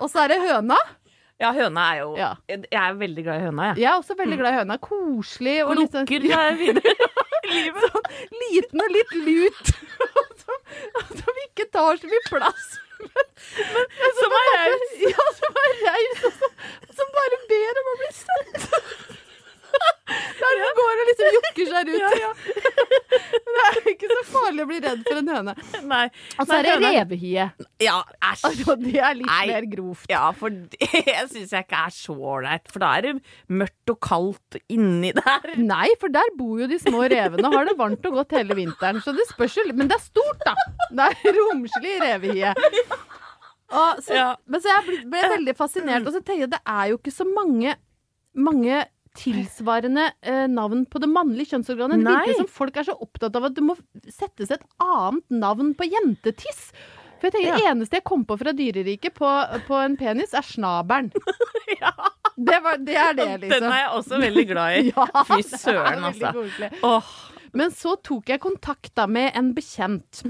Og 0.00 0.08
så 0.12 0.24
er 0.24 0.32
det 0.34 0.40
høna. 0.44 0.76
Ja, 1.40 1.50
høna 1.52 1.82
er 1.92 1.98
jo 2.00 2.08
Ja. 2.16 2.30
Jeg 2.48 2.66
er 2.80 2.94
veldig 2.96 3.22
glad 3.26 3.42
i 3.42 3.44
høna, 3.50 3.68
jeg. 3.70 3.82
Jeg 3.84 3.90
er 3.92 4.00
også 4.00 4.16
veldig 4.16 4.38
glad 4.40 4.54
i 4.54 4.58
høna. 4.62 4.78
Koselig 4.80 5.56
og 5.66 5.74
litt 5.76 5.92
sånn 5.92 6.08
Livet. 7.56 7.92
sånn 7.92 8.40
liten 8.42 8.84
og 8.86 8.94
litt 8.96 9.14
lut. 9.26 9.70
som, 10.42 10.58
som 11.22 11.40
ikke 11.46 11.68
tar 11.76 12.00
så 12.00 12.10
mye 12.10 12.24
plass. 12.28 12.66
Men, 13.00 13.28
men 14.00 14.14
Som 14.20 14.36
er 14.40 14.50
raus. 14.54 14.96
Ja, 15.06 15.28
som 15.40 15.60
er 15.62 15.74
raus, 15.84 16.26
og 16.30 16.38
som, 16.42 16.58
som 17.00 17.14
bare 17.18 17.40
ber 17.50 17.82
om 17.82 17.92
å 17.92 17.96
bli 18.02 18.12
sett. 18.22 18.68
Der 20.36 20.58
den 20.60 20.74
går 20.76 21.00
og 21.02 21.08
liksom 21.08 21.34
jokker 21.34 21.68
seg 21.70 21.88
rundt. 21.90 22.02
Ja, 22.02 22.10
ja. 22.20 22.32
Det 23.56 23.62
er 23.66 23.88
ikke 23.90 24.08
så 24.10 24.20
farlig 24.28 24.62
å 24.62 24.66
bli 24.68 24.78
redd 24.84 25.00
for 25.06 25.18
en 25.18 25.30
høne. 25.32 25.54
Nei. 25.88 26.02
Og 26.36 26.46
så 26.46 26.58
er 26.58 26.66
det 26.66 26.74
revehie. 26.84 27.46
Ja, 27.82 27.96
æsj. 28.20 28.44
Altså, 28.50 28.76
det 28.78 28.94
er 29.00 29.16
litt 29.18 29.26
Nei. 29.30 29.46
mer 29.50 29.66
grovt. 29.72 30.06
Ja, 30.12 30.28
for 30.36 30.52
det 30.52 30.90
syns 31.32 31.54
jeg 31.56 31.66
ikke 31.66 31.80
er 31.88 31.94
så 31.96 32.14
ålreit. 32.36 32.70
For 32.70 32.84
da 32.84 32.92
er 32.98 33.06
det 33.08 33.14
mørkt 33.62 33.92
og 33.94 33.98
kaldt 34.06 34.58
inni 34.72 35.10
der. 35.16 35.48
Nei, 35.58 35.88
for 36.00 36.12
der 36.14 36.30
bor 36.38 36.60
jo 36.62 36.68
de 36.70 36.78
små 36.82 37.02
revene 37.10 37.48
og 37.48 37.56
har 37.58 37.70
det 37.70 37.76
varmt 37.80 38.06
og 38.10 38.20
godt 38.20 38.36
hele 38.38 38.56
vinteren. 38.58 39.00
Så 39.04 39.16
det 39.16 39.26
spørs 39.32 39.56
jo 39.58 39.66
Men 39.72 39.90
det 39.90 39.98
er 39.98 40.04
stort, 40.04 40.44
da! 40.46 40.54
Det 40.92 41.08
er 41.32 41.40
romslig 41.40 41.96
revehie. 42.04 42.54
Og 43.72 44.02
så, 44.04 44.14
Ja. 44.14 44.28
Men 44.46 44.62
så 44.62 44.70
jeg 44.70 44.84
ble, 44.86 44.98
ble 45.10 45.24
veldig 45.36 45.56
fascinert, 45.58 46.06
og 46.06 46.14
så 46.14 46.20
tenker 46.22 46.46
jeg 46.46 46.52
det 46.54 46.62
er 46.62 46.92
jo 46.92 47.00
ikke 47.00 47.14
så 47.16 47.26
mange, 47.26 47.74
mange 48.36 48.84
tilsvarende 49.18 50.10
eh, 50.22 50.44
navn 50.52 50.84
på 50.90 51.00
det 51.02 51.08
mannlige 51.10 51.54
kjønnsorganet. 51.54 52.04
Det 52.04 52.14
virker 52.14 52.40
som 52.42 52.52
folk 52.58 52.76
er 52.80 52.88
så 52.90 52.96
opptatt 53.06 53.36
av 53.38 53.48
at 53.48 53.56
det 53.56 53.64
må 53.64 53.76
settes 54.08 54.52
et 54.54 54.64
annet 54.82 55.26
navn 55.42 55.74
på 55.78 55.88
jentetiss. 55.90 56.70
For 57.16 57.30
jeg 57.30 57.36
tenker, 57.36 57.56
Det 57.56 57.68
eneste 57.70 57.96
jeg 57.96 58.04
kom 58.04 58.26
på 58.28 58.36
fra 58.36 58.52
dyreriket 58.56 59.14
på, 59.16 59.28
på 59.66 59.78
en 59.80 59.96
penis, 59.96 60.34
er 60.36 60.44
snabelen. 60.46 61.12
Det, 62.36 62.58
var, 62.60 62.76
det 62.84 62.96
er 63.00 63.14
det, 63.16 63.24
liksom. 63.46 63.62
Den 63.64 63.72
er 63.72 63.78
jeg 63.80 63.92
også 63.96 64.18
veldig 64.20 64.42
glad 64.50 64.74
i. 64.76 64.80
Ja, 64.92 65.22
Fy 65.24 65.38
søren, 65.48 66.04
altså. 66.04 66.98
Men 67.56 67.72
så 67.72 67.94
tok 68.04 68.28
jeg 68.28 68.42
kontakt 68.44 68.90
da 68.98 69.06
med 69.08 69.30
en 69.40 69.54
bekjent. 69.56 70.20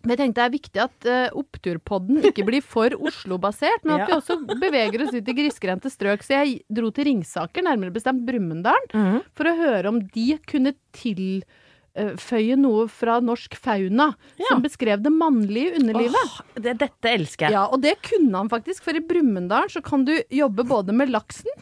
Men 0.00 0.14
jeg 0.14 0.20
tenkte 0.22 0.40
det 0.40 0.46
er 0.46 0.54
viktig 0.54 0.82
at 0.82 1.06
uh, 1.08 1.38
Oppturpodden 1.40 2.22
ikke 2.30 2.44
blir 2.48 2.64
for 2.64 2.94
Oslo-basert, 2.96 3.84
men 3.84 3.98
at 3.98 4.08
vi 4.08 4.16
også 4.16 4.38
beveger 4.48 5.04
oss 5.04 5.12
ut 5.12 5.28
i 5.28 5.34
grisgrendte 5.36 5.92
strøk. 5.92 6.24
Så 6.24 6.38
jeg 6.38 6.62
dro 6.72 6.88
til 6.94 7.10
Ringsaker, 7.10 7.64
nærmere 7.66 7.92
bestemt 7.92 8.24
Brumunddal, 8.28 8.88
mm. 8.94 9.18
for 9.36 9.50
å 9.50 9.56
høre 9.58 9.92
om 9.92 10.00
de 10.14 10.26
kunne 10.48 10.72
tilføye 10.96 12.56
noe 12.60 12.88
fra 12.88 13.18
norsk 13.24 13.58
fauna 13.60 14.14
som 14.48 14.64
beskrev 14.64 15.04
det 15.04 15.12
mannlige 15.12 15.76
underlivet. 15.82 16.16
åh, 16.16 16.40
det, 16.56 16.78
dette 16.80 17.12
elsker 17.12 17.50
jeg. 17.50 17.58
Ja, 17.58 17.66
og 17.68 17.84
det 17.84 17.98
kunne 18.06 18.32
han 18.40 18.52
faktisk, 18.52 18.86
for 18.88 18.96
i 18.96 19.04
Brumunddal 19.04 19.68
så 19.74 19.84
kan 19.84 20.08
du 20.08 20.16
jobbe 20.32 20.64
både 20.70 20.96
med 20.96 21.12
laksen, 21.12 21.52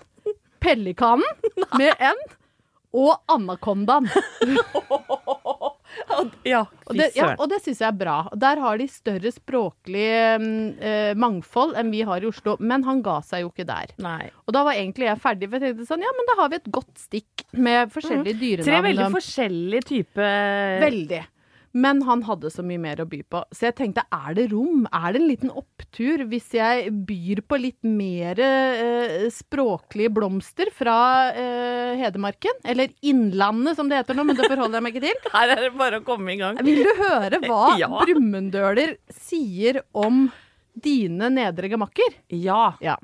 pelikanen 0.63 1.27
med 1.81 1.91
N, 1.99 2.27
og 2.95 3.19
anakondaen. 3.35 4.07
Ja, 6.49 6.65
Og 6.89 6.97
det, 6.97 7.11
ja, 7.17 7.33
og 7.37 7.51
det 7.51 7.61
syns 7.65 7.83
jeg 7.83 7.89
er 7.89 7.97
bra. 7.99 8.17
Der 8.37 8.61
har 8.63 8.79
de 8.81 8.87
større 8.91 9.33
språklig 9.35 10.09
mm, 10.41 10.59
eh, 10.81 11.13
mangfold 11.19 11.77
enn 11.79 11.93
vi 11.93 12.03
har 12.09 12.25
i 12.25 12.29
Oslo. 12.31 12.57
Men 12.61 12.87
han 12.89 13.03
ga 13.05 13.19
seg 13.27 13.45
jo 13.45 13.53
ikke 13.53 13.67
der. 13.69 13.93
Nei. 14.03 14.31
Og 14.47 14.57
da 14.57 14.65
var 14.67 14.79
egentlig 14.79 15.09
jeg 15.09 15.23
ferdig. 15.23 15.51
For 15.51 15.59
jeg 15.59 15.75
tenkte 15.75 15.89
sånn, 15.91 16.05
ja, 16.07 16.13
men 16.17 16.31
da 16.31 16.39
har 16.43 16.53
vi 16.53 16.61
et 16.61 16.71
godt 16.75 16.95
stikk 17.01 17.47
med 17.57 17.93
forskjellige 17.95 18.39
dyrenavn. 18.41 18.69
Tre 18.71 18.85
veldig 18.89 19.11
forskjellige 19.19 19.89
typer 19.93 20.81
Veldig. 20.85 21.25
Men 21.79 22.01
han 22.07 22.23
hadde 22.27 22.51
så 22.51 22.63
mye 22.67 22.81
mer 22.83 23.03
å 23.03 23.07
by 23.09 23.21
på. 23.31 23.43
Så 23.55 23.69
jeg 23.69 23.77
tenkte, 23.79 24.03
er 24.15 24.35
det 24.39 24.49
rom? 24.53 24.87
Er 24.95 25.15
det 25.15 25.21
en 25.21 25.29
liten 25.29 25.53
opptur 25.53 26.25
hvis 26.31 26.49
jeg 26.57 26.91
byr 27.07 27.43
på 27.47 27.59
litt 27.61 27.87
mer 27.87 28.41
eh, 28.43 29.27
språklige 29.33 30.13
blomster 30.17 30.73
fra 30.75 30.97
eh, 31.31 31.93
Hedmarken? 32.01 32.59
Eller 32.67 32.91
Innlandet, 33.07 33.77
som 33.79 33.91
det 33.91 34.01
heter 34.01 34.19
nå, 34.19 34.25
men 34.29 34.39
det 34.39 34.49
forholder 34.49 34.81
jeg 34.81 34.87
meg 34.89 34.97
ikke 34.97 35.05
til. 35.07 35.31
Her 35.37 35.55
er 35.55 35.65
det 35.67 35.73
bare 35.79 36.01
å 36.03 36.07
komme 36.07 36.35
i 36.35 36.39
gang. 36.41 36.59
Vil 36.67 36.83
du 36.89 36.93
høre 37.05 37.43
hva 37.47 37.63
Ja. 37.83 37.91
Brumunddøler 38.03 38.97
sier 39.15 39.83
om 39.97 40.27
dine 40.79 41.29
nedre 41.35 41.71
gemakker? 41.71 42.17
Ja. 42.35 42.73
Ja. 42.83 42.97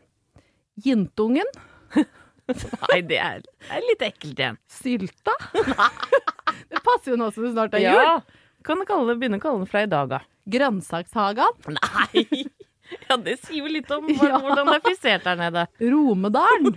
Jintungen, 0.83 1.47
Nei, 2.45 2.99
det 3.09 3.19
er, 3.23 3.39
det 3.41 3.71
er 3.73 3.85
litt 3.87 4.03
ekkelt 4.05 4.41
igjen. 4.43 4.57
sylta 4.69 5.33
Det 5.55 6.83
passer 6.85 7.15
jo 7.15 7.17
nå 7.17 7.31
som 7.33 7.47
det 7.47 7.53
snart 7.55 7.77
er 7.79 7.85
jul. 7.87 8.01
Ja. 8.03 8.17
Kan 8.65 8.81
kalle 8.89 9.15
begynne 9.21 9.37
å 9.41 9.43
kalle 9.45 9.61
den 9.65 9.69
fra 9.71 9.83
i 9.85 9.89
dag 9.91 10.13
av. 10.19 10.25
Grønnsakshagen, 10.51 11.65
Nei! 11.79 12.25
Ja, 13.09 13.17
det 13.17 13.39
sier 13.41 13.63
jo 13.65 13.71
litt 13.73 13.89
om 13.95 14.05
Ja. 14.13 14.37
hvordan 14.45 14.69
det 14.69 14.75
er 14.77 14.83
frisert 14.85 15.25
der 15.25 15.39
nede. 15.41 15.63
Romedalen. 15.81 16.75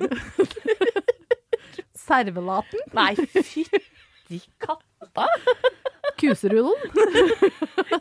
Servelaten, 2.07 2.79
Nei, 2.95 3.11
fytti 3.27 4.39
katta! 4.63 5.27
kuserullen. 6.17 6.79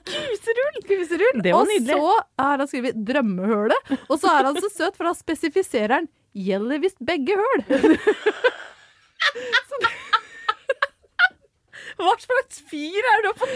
Kuserull! 0.07 0.79
Kuserull. 0.87 1.43
Det 1.45 1.53
var 1.53 1.59
og 1.61 1.69
nydelig. 1.69 1.97
så 1.99 2.15
har 2.41 2.63
han 2.63 2.71
skrevet 2.71 3.03
drømmehølet. 3.11 3.91
Og 4.07 4.17
så 4.23 4.31
er 4.33 4.49
han 4.49 4.57
så 4.63 4.71
søt, 4.73 4.97
for 4.97 5.11
da 5.11 5.13
spesifiserer 5.19 5.99
han 5.99 6.09
gjelder 6.47 6.81
visst 6.87 7.03
begge 7.05 7.37
høl. 7.37 7.67
Hva 11.97 12.13
slags 12.21 12.61
fyr 12.69 13.09
er 13.15 13.25
du 13.25 13.31
på? 13.41 13.49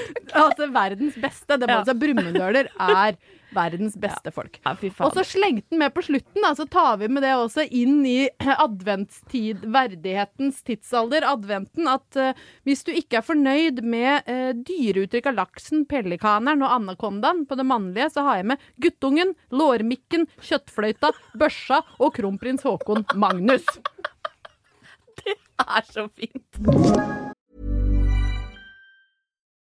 Altså 0.45 0.71
verdens 0.73 1.19
beste. 1.21 1.59
Det 1.61 1.69
må 1.69 1.83
altså 1.83 1.97
Brumunddøler 1.99 2.71
er 2.81 3.19
verdens 3.55 3.97
beste 3.99 4.31
folk. 4.35 4.59
Ja, 4.65 4.75
Og 5.05 5.15
så 5.17 5.25
slengte 5.27 5.73
den 5.73 5.81
med 5.83 5.95
på 5.95 6.05
slutten, 6.07 6.39
da, 6.43 6.53
så 6.55 6.67
tar 6.71 7.01
vi 7.01 7.09
med 7.11 7.25
det 7.27 7.33
også 7.35 7.65
inn 7.67 8.01
i 8.07 8.29
adventstid, 8.67 9.65
verdighetens 9.75 10.63
tidsalder, 10.67 11.27
adventen, 11.27 11.89
at 11.91 12.21
uh, 12.21 12.45
hvis 12.69 12.85
du 12.87 12.93
ikke 12.95 13.21
er 13.21 13.27
fornøyd 13.27 13.83
med 13.83 14.31
uh, 14.31 14.53
dyreuttrykk 14.55 15.33
av 15.33 15.41
laksen, 15.43 15.85
pelikaneren 15.91 16.65
og 16.67 16.77
anakondaen 16.79 17.45
på 17.51 17.59
det 17.59 17.67
mannlige, 17.67 18.11
så 18.15 18.27
har 18.29 18.41
jeg 18.41 18.53
med 18.53 18.69
guttungen, 18.83 19.35
lårmikken, 19.51 20.29
kjøttfløyta, 20.47 21.13
børsa 21.41 21.83
og 21.99 22.15
kronprins 22.17 22.67
Haakon 22.67 23.07
Magnus. 23.19 23.67
Det 25.21 25.37
er 25.61 25.85
så 25.91 26.07
fint. 26.17 27.30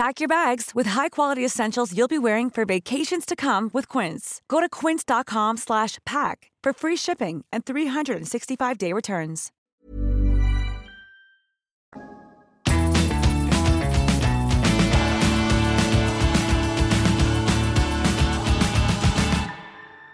Pack 0.00 0.18
your 0.18 0.28
bags 0.28 0.70
with 0.74 0.86
high-quality 0.96 1.44
essentials 1.44 1.94
you'll 1.94 2.08
be 2.08 2.18
wearing 2.18 2.48
for 2.48 2.64
vacations 2.64 3.26
to 3.26 3.36
come 3.36 3.68
with 3.74 3.86
Quince. 3.86 4.40
Go 4.48 4.58
to 4.62 4.66
quince.com 4.66 5.58
slash 5.58 5.98
pack 6.06 6.50
for 6.62 6.72
free 6.72 6.96
shipping 6.96 7.44
and 7.52 7.66
365-day 7.66 8.94
returns. 8.94 9.50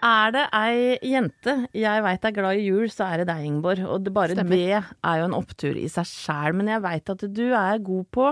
Er 0.03 0.33
det 0.35 0.43
ei 0.51 0.97
jente 1.13 1.53
jeg 1.71 2.03
veit 2.03 2.27
er 2.27 2.35
glad 2.35 2.59
i 2.59 2.65
jul, 2.67 2.89
så 2.91 3.07
er 3.07 3.23
det 3.23 3.29
deg, 3.29 3.45
Ingeborg. 3.47 3.85
Og 3.87 4.03
det, 4.03 4.13
bare 4.13 4.35
Stemmer. 4.35 4.51
det 4.51 4.83
er 4.83 5.21
jo 5.21 5.29
en 5.29 5.37
opptur 5.39 5.79
i 5.79 5.87
seg 5.87 6.11
sjæl. 6.11 6.59
Men 6.59 6.73
jeg 6.75 6.83
veit 6.83 7.13
at 7.15 7.25
du 7.39 7.45
er 7.55 7.79
god 7.87 8.11
på 8.11 8.27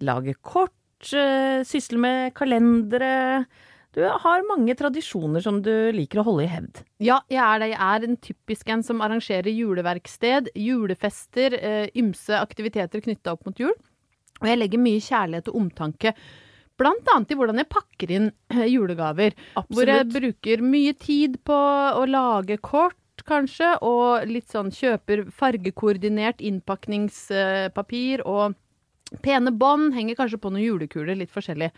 lage 0.00 0.34
kort, 0.40 0.72
eh, 1.12 1.64
sysle 1.68 2.00
med 2.00 2.34
kalendere. 2.38 3.44
Du 3.94 4.02
har 4.02 4.46
mange 4.48 4.74
tradisjoner 4.74 5.42
som 5.44 5.60
du 5.62 5.70
liker 5.94 6.18
å 6.20 6.26
holde 6.26 6.46
i 6.46 6.50
hevd. 6.50 6.80
Ja, 7.04 7.20
jeg 7.30 7.38
er 7.38 7.60
det. 7.62 7.68
Jeg 7.70 7.82
er 7.86 8.06
en 8.08 8.16
typisk 8.18 8.72
en 8.74 8.82
som 8.82 9.04
arrangerer 9.04 9.52
juleverksted, 9.54 10.50
julefester, 10.58 11.54
eh, 11.54 11.92
ymse 11.94 12.34
aktiviteter 12.40 13.04
knytta 13.04 13.36
opp 13.36 13.46
mot 13.46 13.60
jul. 13.60 13.74
Og 14.40 14.50
jeg 14.50 14.58
legger 14.58 14.82
mye 14.82 15.04
kjærlighet 15.04 15.52
og 15.52 15.60
omtanke. 15.60 16.14
Blant 16.74 17.06
annet 17.14 17.30
i 17.30 17.38
hvordan 17.38 17.60
jeg 17.62 17.70
pakker 17.70 18.10
inn 18.10 18.28
julegaver. 18.50 18.74
julegaver. 18.74 19.38
Hvor 19.70 19.86
jeg 19.92 20.10
bruker 20.10 20.66
mye 20.66 20.94
tid 20.98 21.38
på 21.46 21.54
å 21.54 22.02
lage 22.10 22.58
kort, 22.58 22.98
kanskje, 23.24 23.76
og 23.86 24.26
litt 24.26 24.50
sånn 24.50 24.72
kjøper 24.74 25.28
fargekoordinert 25.32 26.42
innpakningspapir 26.44 28.24
og 28.26 28.58
pene 29.24 29.52
bånd. 29.54 29.94
Henger 29.96 30.18
kanskje 30.18 30.40
på 30.40 30.52
noen 30.52 30.64
julekuler, 30.64 31.18
litt 31.18 31.32
forskjellig. 31.34 31.70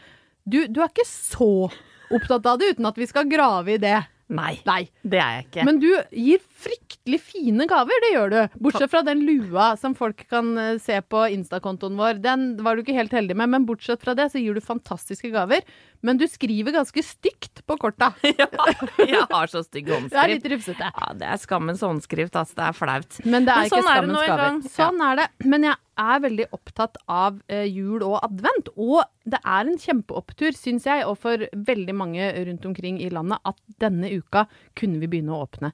Du, 0.46 0.62
du 0.70 0.82
er 0.82 0.90
ikke 0.92 1.08
så 1.08 1.70
opptatt 2.14 2.46
av 2.46 2.60
det 2.60 2.76
uten 2.76 2.86
at 2.86 2.98
vi 3.00 3.08
skal 3.10 3.26
grave 3.30 3.74
i 3.74 3.80
det. 3.82 3.98
Nei, 4.26 4.56
Nei. 4.66 4.88
det 5.06 5.18
er 5.22 5.34
jeg 5.36 5.44
ikke. 5.44 5.64
Men 5.68 5.76
du 5.78 5.86
gir 6.10 6.40
fryktelig 6.42 7.18
fine 7.22 7.66
gaver, 7.70 8.00
det 8.02 8.08
gjør 8.10 8.32
du. 8.32 8.38
Bortsett 8.58 8.90
fra 8.90 9.04
den 9.06 9.20
lua 9.22 9.68
som 9.78 9.94
folk 9.94 10.24
kan 10.30 10.48
eh, 10.58 10.72
se 10.82 10.98
på 11.06 11.20
Insta-kontoen 11.30 11.94
vår. 11.98 12.18
Den 12.24 12.48
var 12.66 12.74
du 12.74 12.82
ikke 12.82 12.96
helt 12.96 13.14
heldig 13.14 13.36
med, 13.38 13.52
men 13.54 13.68
bortsett 13.68 14.02
fra 14.02 14.16
det 14.18 14.26
så 14.32 14.42
gir 14.42 14.58
du 14.58 14.62
fantastiske 14.64 15.30
gaver. 15.30 15.62
Men 16.02 16.18
du 16.18 16.26
skriver 16.30 16.74
ganske 16.74 17.06
stygt 17.06 17.62
på 17.70 17.78
korta. 17.78 18.12
ja, 18.26 18.50
jeg 18.98 19.22
har 19.30 19.52
så 19.52 19.62
stygg 19.62 19.94
Det 20.10 20.18
er 20.18 20.34
litt 20.34 20.50
rufsete. 20.56 20.90
Ja, 20.90 21.12
det 21.14 21.30
er 21.30 21.42
skammens 21.42 21.86
håndskrift, 21.86 22.34
altså. 22.34 22.58
Det 22.58 22.66
er 22.66 22.78
flaut. 22.82 23.20
Men 23.22 23.46
det 23.46 23.54
er 23.54 23.62
Men 23.62 23.70
ikke 23.70 23.76
sånn 23.78 23.92
er 23.94 24.02
det 24.02 24.10
skammens 24.10 24.16
nå 24.18 24.24
en 24.26 24.32
gaver. 24.32 24.46
gang. 24.48 24.62
Sånn 24.74 25.06
er 25.06 25.22
det. 25.22 25.28
Men 25.46 25.70
jeg 25.70 25.82
er 25.98 26.22
veldig 26.24 26.46
opptatt 26.54 26.96
av 27.08 27.38
eh, 27.48 27.64
jul 27.68 28.02
og 28.04 28.18
advent. 28.24 28.68
Og 28.76 29.02
det 29.24 29.40
er 29.42 29.66
en 29.70 29.78
kjempeopptur, 29.80 30.52
syns 30.56 30.86
jeg, 30.88 31.04
og 31.08 31.18
for 31.22 31.44
veldig 31.52 31.94
mange 31.96 32.28
rundt 32.48 32.66
omkring 32.68 33.00
i 33.02 33.10
landet, 33.12 33.40
at 33.48 33.58
denne 33.82 34.10
uka 34.16 34.46
kunne 34.78 35.00
vi 35.02 35.08
begynne 35.10 35.34
å 35.36 35.44
åpne 35.46 35.72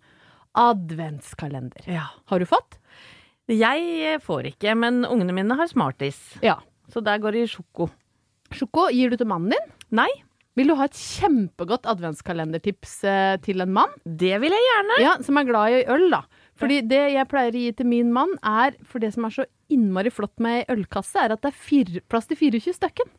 adventskalender. 0.58 1.86
Ja. 1.88 2.08
Har 2.30 2.42
du 2.42 2.46
fått? 2.48 2.78
Jeg 3.50 4.18
får 4.22 4.52
ikke, 4.52 4.74
men 4.78 5.02
ungene 5.08 5.34
mine 5.36 5.56
har 5.58 5.68
Smarties. 5.70 6.20
Ja. 6.44 6.58
Så 6.92 7.02
der 7.04 7.18
går 7.22 7.34
det 7.36 7.46
i 7.46 7.50
sjoko. 7.50 7.88
Sjoko, 8.52 8.88
gir 8.92 9.10
du 9.12 9.16
til 9.20 9.28
mannen 9.30 9.54
din? 9.54 9.72
Nei, 10.02 10.10
Vil 10.52 10.68
du 10.68 10.74
ha 10.76 10.84
et 10.84 10.98
kjempegodt 11.00 11.86
adventskalendertips 11.88 12.90
eh, 13.08 13.36
til 13.40 13.62
en 13.64 13.70
mann? 13.72 13.94
det 14.04 14.34
vil 14.42 14.52
jeg 14.52 14.66
gjerne. 14.66 14.98
Ja, 15.00 15.14
Som 15.24 15.38
er 15.40 15.46
glad 15.48 15.72
i 15.72 15.78
øl, 15.88 16.10
da. 16.12 16.18
Fordi 16.60 16.82
det 16.84 16.98
jeg 17.14 17.28
pleier 17.30 17.56
å 17.56 17.62
gi 17.62 17.70
til 17.78 17.88
min 17.88 18.10
mann, 18.12 18.34
er 18.44 18.76
For 18.84 19.00
det 19.00 19.14
som 19.14 19.24
er 19.24 19.32
så 19.32 19.46
innmari 19.74 20.12
flott 20.14 20.38
med 20.42 20.62
ei 20.62 20.76
ølkasse, 20.76 21.18
er 21.24 21.34
at 21.36 21.42
det 21.44 21.52
er 21.52 21.60
fire, 21.66 22.02
plass 22.12 22.28
til 22.30 22.38
24 22.40 22.76
stykken. 22.78 23.10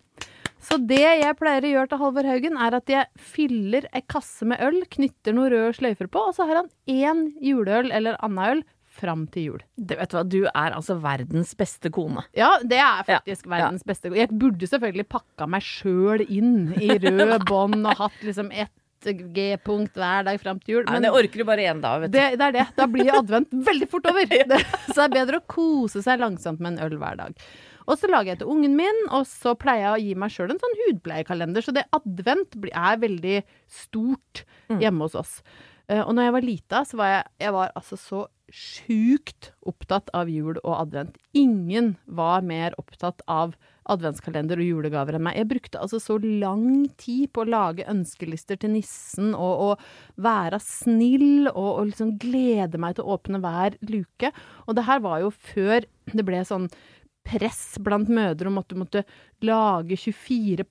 Så 0.63 0.77
det 0.87 1.01
jeg 1.03 1.35
pleier 1.35 1.65
å 1.67 1.71
gjøre 1.73 1.89
til 1.91 1.99
Halvor 1.99 2.27
Haugen, 2.29 2.55
er 2.55 2.77
at 2.77 2.87
jeg 2.87 3.09
fyller 3.19 3.89
ei 3.91 3.99
kasse 4.07 4.45
med 4.47 4.61
øl, 4.63 4.77
knytter 4.95 5.35
noen 5.35 5.51
røde 5.51 5.73
sløyfer 5.75 6.07
på, 6.13 6.21
og 6.29 6.37
så 6.37 6.47
har 6.47 6.61
han 6.61 6.69
én 6.87 7.25
juleøl 7.43 7.91
eller 7.91 8.15
anna 8.23 8.53
øl 8.53 8.61
fram 8.93 9.25
til 9.33 9.47
jul. 9.49 9.61
Det, 9.75 9.97
vet 9.97 10.11
du 10.11 10.15
hva, 10.15 10.21
du 10.29 10.39
er 10.45 10.75
altså 10.77 10.95
verdens 11.01 11.51
beste 11.57 11.89
kone. 11.91 12.21
Ja, 12.37 12.51
det 12.61 12.77
er 12.77 13.01
faktisk 13.07 13.47
Ja, 13.49 13.55
verdens 13.57 13.83
beste. 13.89 14.07
kone. 14.11 14.19
Jeg 14.21 14.29
burde 14.39 14.69
selvfølgelig 14.69 15.07
pakka 15.09 15.47
meg 15.49 15.65
sjøl 15.65 16.21
inn 16.29 16.53
i 16.77 16.91
rød 17.01 17.43
bånd 17.49 17.81
og 17.89 17.97
hatt 18.05 18.21
liksom 18.23 18.53
ett 18.53 18.71
G-punkt 19.11 19.99
hver 19.99 20.25
dag 20.27 20.39
fram 20.41 20.61
til 20.63 20.77
jul. 20.77 20.87
Men 20.87 21.05
det 21.05 21.11
orker 21.13 21.43
du 21.43 21.47
bare 21.47 21.67
én 21.67 21.83
dag, 21.83 22.05
vet 22.05 22.13
du. 22.13 22.17
Det, 22.17 22.25
det 22.39 22.47
er 22.47 22.55
det. 22.55 22.65
Da 22.77 22.87
blir 22.89 23.11
advent 23.17 23.51
veldig 23.69 23.89
fort 23.91 24.07
over. 24.11 24.29
Det, 24.29 24.61
så 24.87 24.95
det 24.95 25.05
er 25.09 25.15
bedre 25.19 25.41
å 25.41 25.47
kose 25.51 26.03
seg 26.05 26.23
langsomt 26.23 26.63
med 26.63 26.75
en 26.75 26.87
øl 26.87 26.97
hver 27.01 27.19
dag. 27.19 27.37
Og 27.83 27.99
så 27.99 28.07
lager 28.07 28.31
jeg 28.31 28.39
til 28.39 28.51
ungen 28.53 28.77
min, 28.79 29.01
og 29.11 29.25
så 29.27 29.57
pleier 29.59 29.89
jeg 29.89 29.93
å 29.93 30.03
gi 30.05 30.13
meg 30.23 30.31
sjøl 30.31 30.53
en 30.53 30.61
sånn 30.61 30.77
hudpleiekalender. 30.85 31.65
Så 31.65 31.73
det 31.75 31.83
advent 31.95 32.55
er 32.71 33.01
veldig 33.01 33.41
stort 33.81 34.45
hjemme 34.71 35.09
hos 35.09 35.17
oss. 35.19 35.33
Eh, 35.91 35.99
og 35.99 36.13
når 36.15 36.29
jeg 36.29 36.35
var 36.37 36.47
lita, 36.47 36.83
så 36.87 36.99
var 36.99 37.11
jeg, 37.11 37.25
jeg 37.43 37.55
var 37.57 37.73
altså 37.75 37.99
så 37.99 38.21
sjukt 38.53 39.42
opptatt 39.69 40.09
av 40.15 40.31
jul 40.31 40.57
og 40.61 40.73
advent. 40.75 41.17
Ingen 41.37 41.93
var 42.05 42.45
mer 42.45 42.75
opptatt 42.81 43.23
av 43.29 43.55
adventskalender 43.91 44.59
og 44.61 44.69
julegaver 44.69 45.17
enn 45.17 45.25
meg. 45.25 45.37
Jeg 45.39 45.49
brukte 45.49 45.81
altså 45.81 45.99
så 45.99 46.17
lang 46.21 46.87
tid 46.99 47.31
på 47.35 47.43
å 47.43 47.49
lage 47.49 47.87
ønskelister 47.91 48.59
til 48.61 48.75
nissen 48.77 49.33
og, 49.35 49.63
og 49.67 50.23
være 50.23 50.59
snill 50.63 51.49
og, 51.51 51.69
og 51.69 51.91
liksom 51.91 52.15
glede 52.21 52.79
meg 52.79 52.97
til 52.97 53.07
å 53.07 53.17
åpne 53.17 53.43
hver 53.43 53.77
luke. 53.91 54.33
Og 54.67 54.77
det 54.77 54.87
her 54.87 55.03
var 55.03 55.23
jo 55.25 55.33
før 55.35 55.87
det 56.13 56.27
ble 56.27 56.43
sånn 56.47 56.69
press 57.23 57.77
blant 57.79 58.09
mødre 58.11 58.49
om 58.49 58.59
at 58.59 58.71
du 58.71 58.79
måtte 58.79 59.05
lage 59.43 59.95
24 59.99 60.65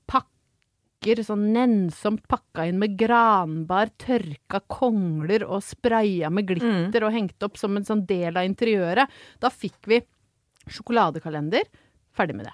pakker 1.02 1.18
sånn 1.26 1.48
nennsomt 1.50 2.28
pakka 2.30 2.68
inn 2.70 2.78
med 2.78 2.92
granbar, 2.94 3.90
tørka 3.98 4.60
kongler 4.70 5.42
og 5.42 5.64
spraya 5.66 6.30
med 6.30 6.46
glitter 6.46 7.02
og 7.02 7.10
hengt 7.10 7.42
opp 7.42 7.58
som 7.58 7.74
en 7.74 7.82
sånn 7.82 8.04
del 8.06 8.38
av 8.38 8.46
interiøret. 8.46 9.10
Da 9.42 9.50
fikk 9.50 9.90
vi 9.90 9.98
sjokoladekalender. 10.70 11.66
Ferdig 12.12 12.34
med 12.36 12.44
det. 12.44 12.52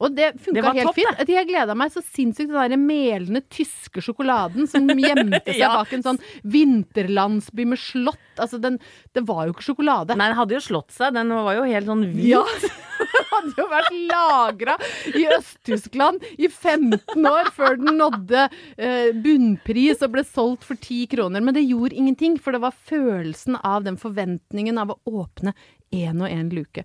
Og 0.00 0.12
det 0.16 0.30
Det 0.34 0.40
funka 0.44 0.70
helt 0.74 0.86
topp, 0.88 0.96
fint. 0.96 1.28
Jeg 1.28 1.46
gleda 1.48 1.74
meg 1.76 1.92
så 1.92 2.00
sinnssykt 2.04 2.50
til 2.50 2.56
den 2.56 2.72
der 2.74 2.80
melende 2.80 3.40
tyske 3.52 4.00
sjokoladen 4.04 4.66
som 4.68 4.86
gjemte 5.00 5.40
seg 5.46 5.60
Ja. 5.60 5.70
bak 5.76 5.92
en 5.96 6.04
sånn 6.04 6.20
vinterlandsby 6.44 7.64
med 7.68 7.78
slott. 7.80 8.20
Altså, 8.40 8.60
den, 8.60 8.78
det 9.16 9.24
var 9.28 9.46
jo 9.46 9.54
ikke 9.54 9.66
sjokolade. 9.70 10.16
Nei, 10.16 10.28
den 10.32 10.38
hadde 10.38 10.56
jo 10.56 10.62
slått 10.64 10.92
seg. 10.94 11.14
Den 11.16 11.32
var 11.32 11.54
jo 11.58 11.64
helt 11.68 11.88
sånn 11.88 12.04
hvit. 12.12 12.30
Ja, 12.32 12.42
den 13.14 13.28
hadde 13.30 13.54
jo 13.60 13.66
vært 13.72 13.96
lagra 14.12 14.76
i 15.14 15.24
Øst-Tyskland 15.36 16.24
i 16.38 16.48
15 16.48 17.28
år 17.30 17.50
før 17.56 17.76
den 17.80 17.98
nådde 18.00 18.46
eh, 18.76 19.10
bunnpris 19.24 20.04
og 20.04 20.14
ble 20.16 20.24
solgt 20.28 20.64
for 20.68 20.76
10 20.80 21.08
kroner. 21.16 21.44
Men 21.44 21.56
det 21.56 21.64
gjorde 21.66 21.96
ingenting, 21.96 22.36
for 22.40 22.56
det 22.56 22.62
var 22.64 22.76
følelsen 22.88 23.60
av 23.64 23.84
den 23.88 24.00
forventningen 24.00 24.80
av 24.80 24.96
å 24.96 25.00
åpne 25.24 25.52
én 25.94 26.20
og 26.24 26.28
én 26.28 26.48
luke. 26.52 26.84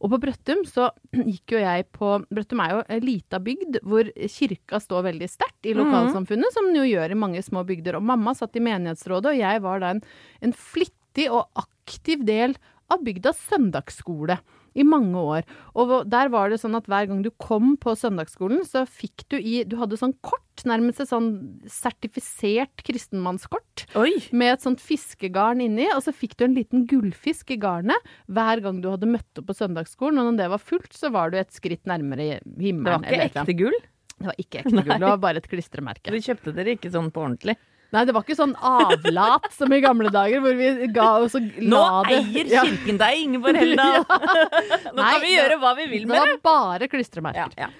Og 0.00 0.12
på 0.14 0.20
Brøttum 0.22 0.62
så 0.68 0.88
gikk 1.32 1.56
jo 1.56 1.62
jeg 1.62 1.86
på 1.96 2.14
Brøttum 2.30 2.62
er 2.64 2.74
jo 2.74 2.84
ei 2.88 3.00
lita 3.04 3.40
bygd 3.42 3.80
hvor 3.84 4.08
kirka 4.36 4.80
står 4.80 5.06
veldig 5.10 5.28
sterkt 5.30 5.68
i 5.68 5.76
lokalsamfunnet, 5.76 6.54
som 6.54 6.70
den 6.70 6.80
jo 6.80 6.88
gjør 6.88 7.12
i 7.12 7.20
mange 7.20 7.42
små 7.44 7.64
bygder. 7.68 7.98
Og 7.98 8.06
mamma 8.12 8.34
satt 8.36 8.56
i 8.56 8.64
menighetsrådet, 8.64 9.34
og 9.34 9.42
jeg 9.42 9.64
var 9.66 9.82
da 9.82 9.92
en, 9.94 10.02
en 10.40 10.56
flittig 10.56 11.28
og 11.28 11.50
aktiv 11.60 12.24
del 12.26 12.56
av 12.90 13.04
bygdas 13.06 13.38
søndagsskole 13.50 14.40
i 14.74 14.84
mange 14.86 15.18
år. 15.18 15.48
Og 15.78 15.92
der 16.10 16.30
var 16.32 16.50
det 16.50 16.60
sånn 16.62 16.76
at 16.78 16.88
hver 16.90 17.08
gang 17.10 17.22
du 17.24 17.30
kom 17.42 17.74
på 17.80 17.94
søndagsskolen, 17.98 18.62
så 18.68 18.84
fikk 18.88 19.26
du 19.32 19.38
i 19.38 19.60
Du 19.68 19.76
hadde 19.80 19.98
sånn 20.00 20.14
kort, 20.26 20.44
nærmest 20.68 21.00
et 21.00 21.10
sånn 21.10 21.30
sertifisert 21.70 22.82
kristenmannskort. 22.86 23.86
Oi! 23.98 24.12
Med 24.36 24.54
et 24.54 24.64
sånt 24.66 24.82
fiskegarn 24.84 25.62
inni, 25.64 25.88
og 25.94 26.02
så 26.04 26.14
fikk 26.14 26.36
du 26.36 26.46
en 26.46 26.58
liten 26.58 26.84
gullfisk 26.90 27.54
i 27.54 27.58
garnet 27.60 28.10
hver 28.28 28.60
gang 28.64 28.82
du 28.82 28.90
hadde 28.92 29.08
møtt 29.08 29.40
opp 29.40 29.48
på 29.50 29.56
søndagsskolen. 29.56 30.20
Og 30.20 30.30
når 30.30 30.42
det 30.42 30.50
var 30.52 30.62
fullt, 30.62 30.92
så 30.96 31.12
var 31.14 31.32
du 31.32 31.40
et 31.40 31.54
skritt 31.54 31.88
nærmere 31.88 32.40
himmelen. 32.60 32.84
Det 32.84 32.92
var 32.92 33.08
ikke 33.08 33.30
ekte 33.30 33.56
gull? 33.62 33.80
Det 34.20 34.28
var 34.28 34.40
ikke 34.42 34.60
ekte 34.60 34.76
gull, 34.84 34.94
det 35.00 35.08
var 35.08 35.20
bare 35.22 35.40
et 35.40 35.48
klistremerke. 35.48 36.12
Du 36.12 36.20
kjøpte 36.20 36.52
dere 36.56 36.76
ikke 36.76 36.92
sånn 36.92 37.08
på 37.14 37.24
ordentlig? 37.24 37.56
Nei, 37.90 38.04
det 38.06 38.14
var 38.14 38.22
ikke 38.22 38.36
sånn 38.38 38.52
avlat 38.62 39.48
som 39.56 39.72
i 39.74 39.80
gamle 39.82 40.12
dager, 40.14 40.38
hvor 40.44 40.54
vi 40.58 40.86
ga 40.94 41.08
oss 41.24 41.34
og 41.34 41.40
så 41.40 41.62
Nå 41.66 41.80
la 41.80 42.02
det 42.06 42.18
eier 42.20 42.50
Ja. 42.52 42.62
kirken 42.68 43.00
deg, 43.00 43.22
Ingeborg 43.24 43.58
Heldal! 43.58 44.04
Nå 44.94 45.00
Nei, 45.00 45.08
kan 45.10 45.24
vi 45.24 45.32
gjøre 45.34 45.56
hva 45.62 45.72
vi 45.80 45.86
vil 45.90 46.06
med 46.06 46.14
Det 46.14 46.20
Det 46.22 46.36
var 46.36 46.44
bare 46.46 46.88
klistremerker. 46.92 47.56
Ja, 47.58 47.66
ja. 47.66 47.70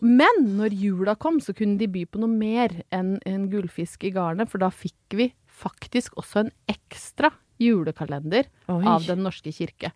Men 0.00 0.46
når 0.56 0.72
jula 0.80 1.14
kom, 1.20 1.42
så 1.44 1.52
kunne 1.52 1.76
de 1.76 1.86
by 1.92 2.06
på 2.08 2.22
noe 2.22 2.32
mer 2.32 2.72
enn 2.94 3.18
en 3.28 3.42
gullfisk 3.52 4.06
i 4.08 4.14
garnet, 4.14 4.48
for 4.48 4.62
da 4.62 4.70
fikk 4.72 5.18
vi 5.18 5.26
faktisk 5.60 6.16
også 6.16 6.46
en 6.46 6.52
ekstra 6.72 7.28
julekalender 7.60 8.46
Oi. 8.72 8.80
av 8.88 9.04
Den 9.04 9.20
norske 9.26 9.52
kirke. 9.52 9.90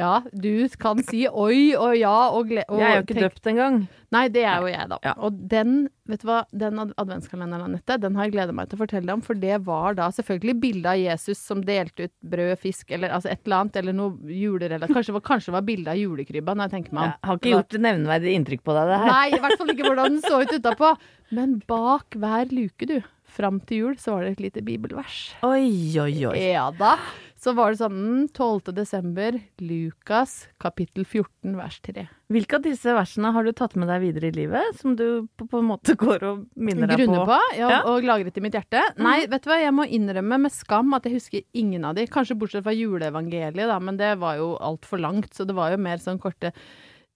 Ja, 0.00 0.22
du 0.32 0.68
kan 0.80 1.02
si 1.04 1.26
oi 1.28 1.74
og 1.76 1.92
ja 2.00 2.12
og 2.32 2.46
gled... 2.48 2.64
Jeg 2.64 2.80
er 2.80 2.94
jo 2.96 3.02
ikke 3.04 3.14
tenk- 3.18 3.26
døpt 3.26 3.48
engang. 3.50 3.74
Nei, 4.12 4.22
det 4.32 4.42
er 4.48 4.62
jo 4.64 4.70
jeg, 4.70 4.86
da. 4.88 4.96
Ja. 5.04 5.12
Og 5.24 5.36
den, 5.52 5.74
vet 6.08 6.22
du 6.24 6.26
hva, 6.30 6.38
den 6.52 6.80
ad- 6.80 6.94
adventskalenderen, 7.00 7.66
Anette, 7.68 7.98
den 8.00 8.16
har 8.16 8.26
jeg 8.26 8.32
gleda 8.34 8.54
meg 8.56 8.70
til 8.70 8.78
å 8.78 8.82
fortelle 8.82 9.04
deg 9.08 9.14
om, 9.18 9.22
for 9.24 9.36
det 9.40 9.58
var 9.68 9.96
da 10.00 10.08
selvfølgelig 10.16 10.54
bilde 10.64 10.88
av 10.94 11.00
Jesus 11.00 11.40
som 11.44 11.60
delte 11.64 12.08
ut 12.08 12.14
brød, 12.34 12.54
fisk, 12.64 12.90
eller 12.96 13.12
altså 13.12 13.28
et 13.34 13.44
eller 13.44 13.58
annet, 13.62 13.78
eller 13.82 13.96
noe 14.00 14.32
julerelatert. 14.32 14.92
Kanskje, 14.96 15.12
det 15.12 15.18
var- 15.20 15.26
kanskje 15.28 15.52
det 15.52 15.56
var 15.58 15.66
bilde 15.68 15.92
av 15.94 16.00
julekrybba, 16.00 16.56
når 16.56 16.68
jeg 16.70 16.74
tenker 16.78 16.96
meg 16.96 17.02
om. 17.04 17.12
Jeg 17.12 17.28
har 17.30 17.40
ikke 17.42 17.52
gjort 17.56 17.80
nevneverdig 17.88 18.36
inntrykk 18.40 18.64
på 18.68 18.76
deg, 18.78 18.92
det 18.94 19.00
her. 19.04 19.12
Nei, 19.12 19.26
i 19.36 19.42
hvert 19.44 19.58
fall 19.60 19.74
ikke 19.76 19.88
hvordan 19.90 20.16
den 20.16 20.24
så 20.24 20.40
ut 20.40 20.56
utapå. 20.56 20.94
Men 21.36 21.58
bak 21.68 22.16
hver 22.20 22.48
luke, 22.52 22.88
du, 22.88 22.98
fram 23.32 23.60
til 23.68 23.84
jul, 23.84 23.94
så 24.00 24.16
var 24.16 24.24
det 24.26 24.34
et 24.38 24.46
lite 24.48 24.64
bibelvers. 24.64 25.20
Oi, 25.48 25.68
oi, 26.00 26.12
oi. 26.32 26.38
Ja 26.52 26.66
da. 26.76 26.96
Så 27.42 27.50
var 27.58 27.72
det 27.74 27.80
sånn 27.80 27.94
mm, 27.98 28.26
12. 28.38 28.68
desember, 28.76 29.34
Lukas 29.58 30.34
kapittel 30.62 31.02
14 31.08 31.56
vers 31.58 31.80
3. 31.82 32.04
Hvilke 32.30 32.60
av 32.60 32.62
disse 32.62 32.92
versene 32.94 33.32
har 33.34 33.42
du 33.42 33.50
tatt 33.58 33.74
med 33.74 33.90
deg 33.90 34.04
videre 34.04 34.28
i 34.30 34.36
livet, 34.36 34.76
som 34.78 34.94
du 34.96 35.26
på, 35.34 35.48
på 35.50 35.58
en 35.58 35.66
måte 35.72 35.96
går 35.98 36.22
og 36.28 36.44
minner 36.54 36.86
deg 36.92 37.02
Grunner 37.02 37.24
på? 37.26 37.32
på, 37.34 37.40
ja, 37.58 37.70
Ja. 37.74 37.80
og 37.90 38.06
lagret 38.06 38.38
i 38.38 38.44
mitt 38.44 38.54
hjerte. 38.54 38.84
Nei, 39.02 39.24
vet 39.26 39.42
du 39.42 39.50
hva, 39.50 39.58
jeg 39.58 39.74
må 39.74 39.88
innrømme 39.90 40.38
med 40.44 40.54
skam 40.54 40.94
at 40.94 41.08
jeg 41.10 41.18
husker 41.18 41.42
ingen 41.58 41.84
av 41.88 41.98
de. 41.98 42.06
Kanskje 42.06 42.38
bortsett 42.38 42.62
fra 42.62 42.76
juleevangeliet, 42.78 43.58
da, 43.58 43.80
men 43.82 43.98
det 43.98 44.12
var 44.22 44.38
jo 44.38 44.52
altfor 44.62 45.02
langt, 45.02 45.34
så 45.34 45.42
det 45.48 45.58
var 45.58 45.74
jo 45.74 45.82
mer 45.82 45.98
sånn 45.98 46.22
korte 46.22 46.54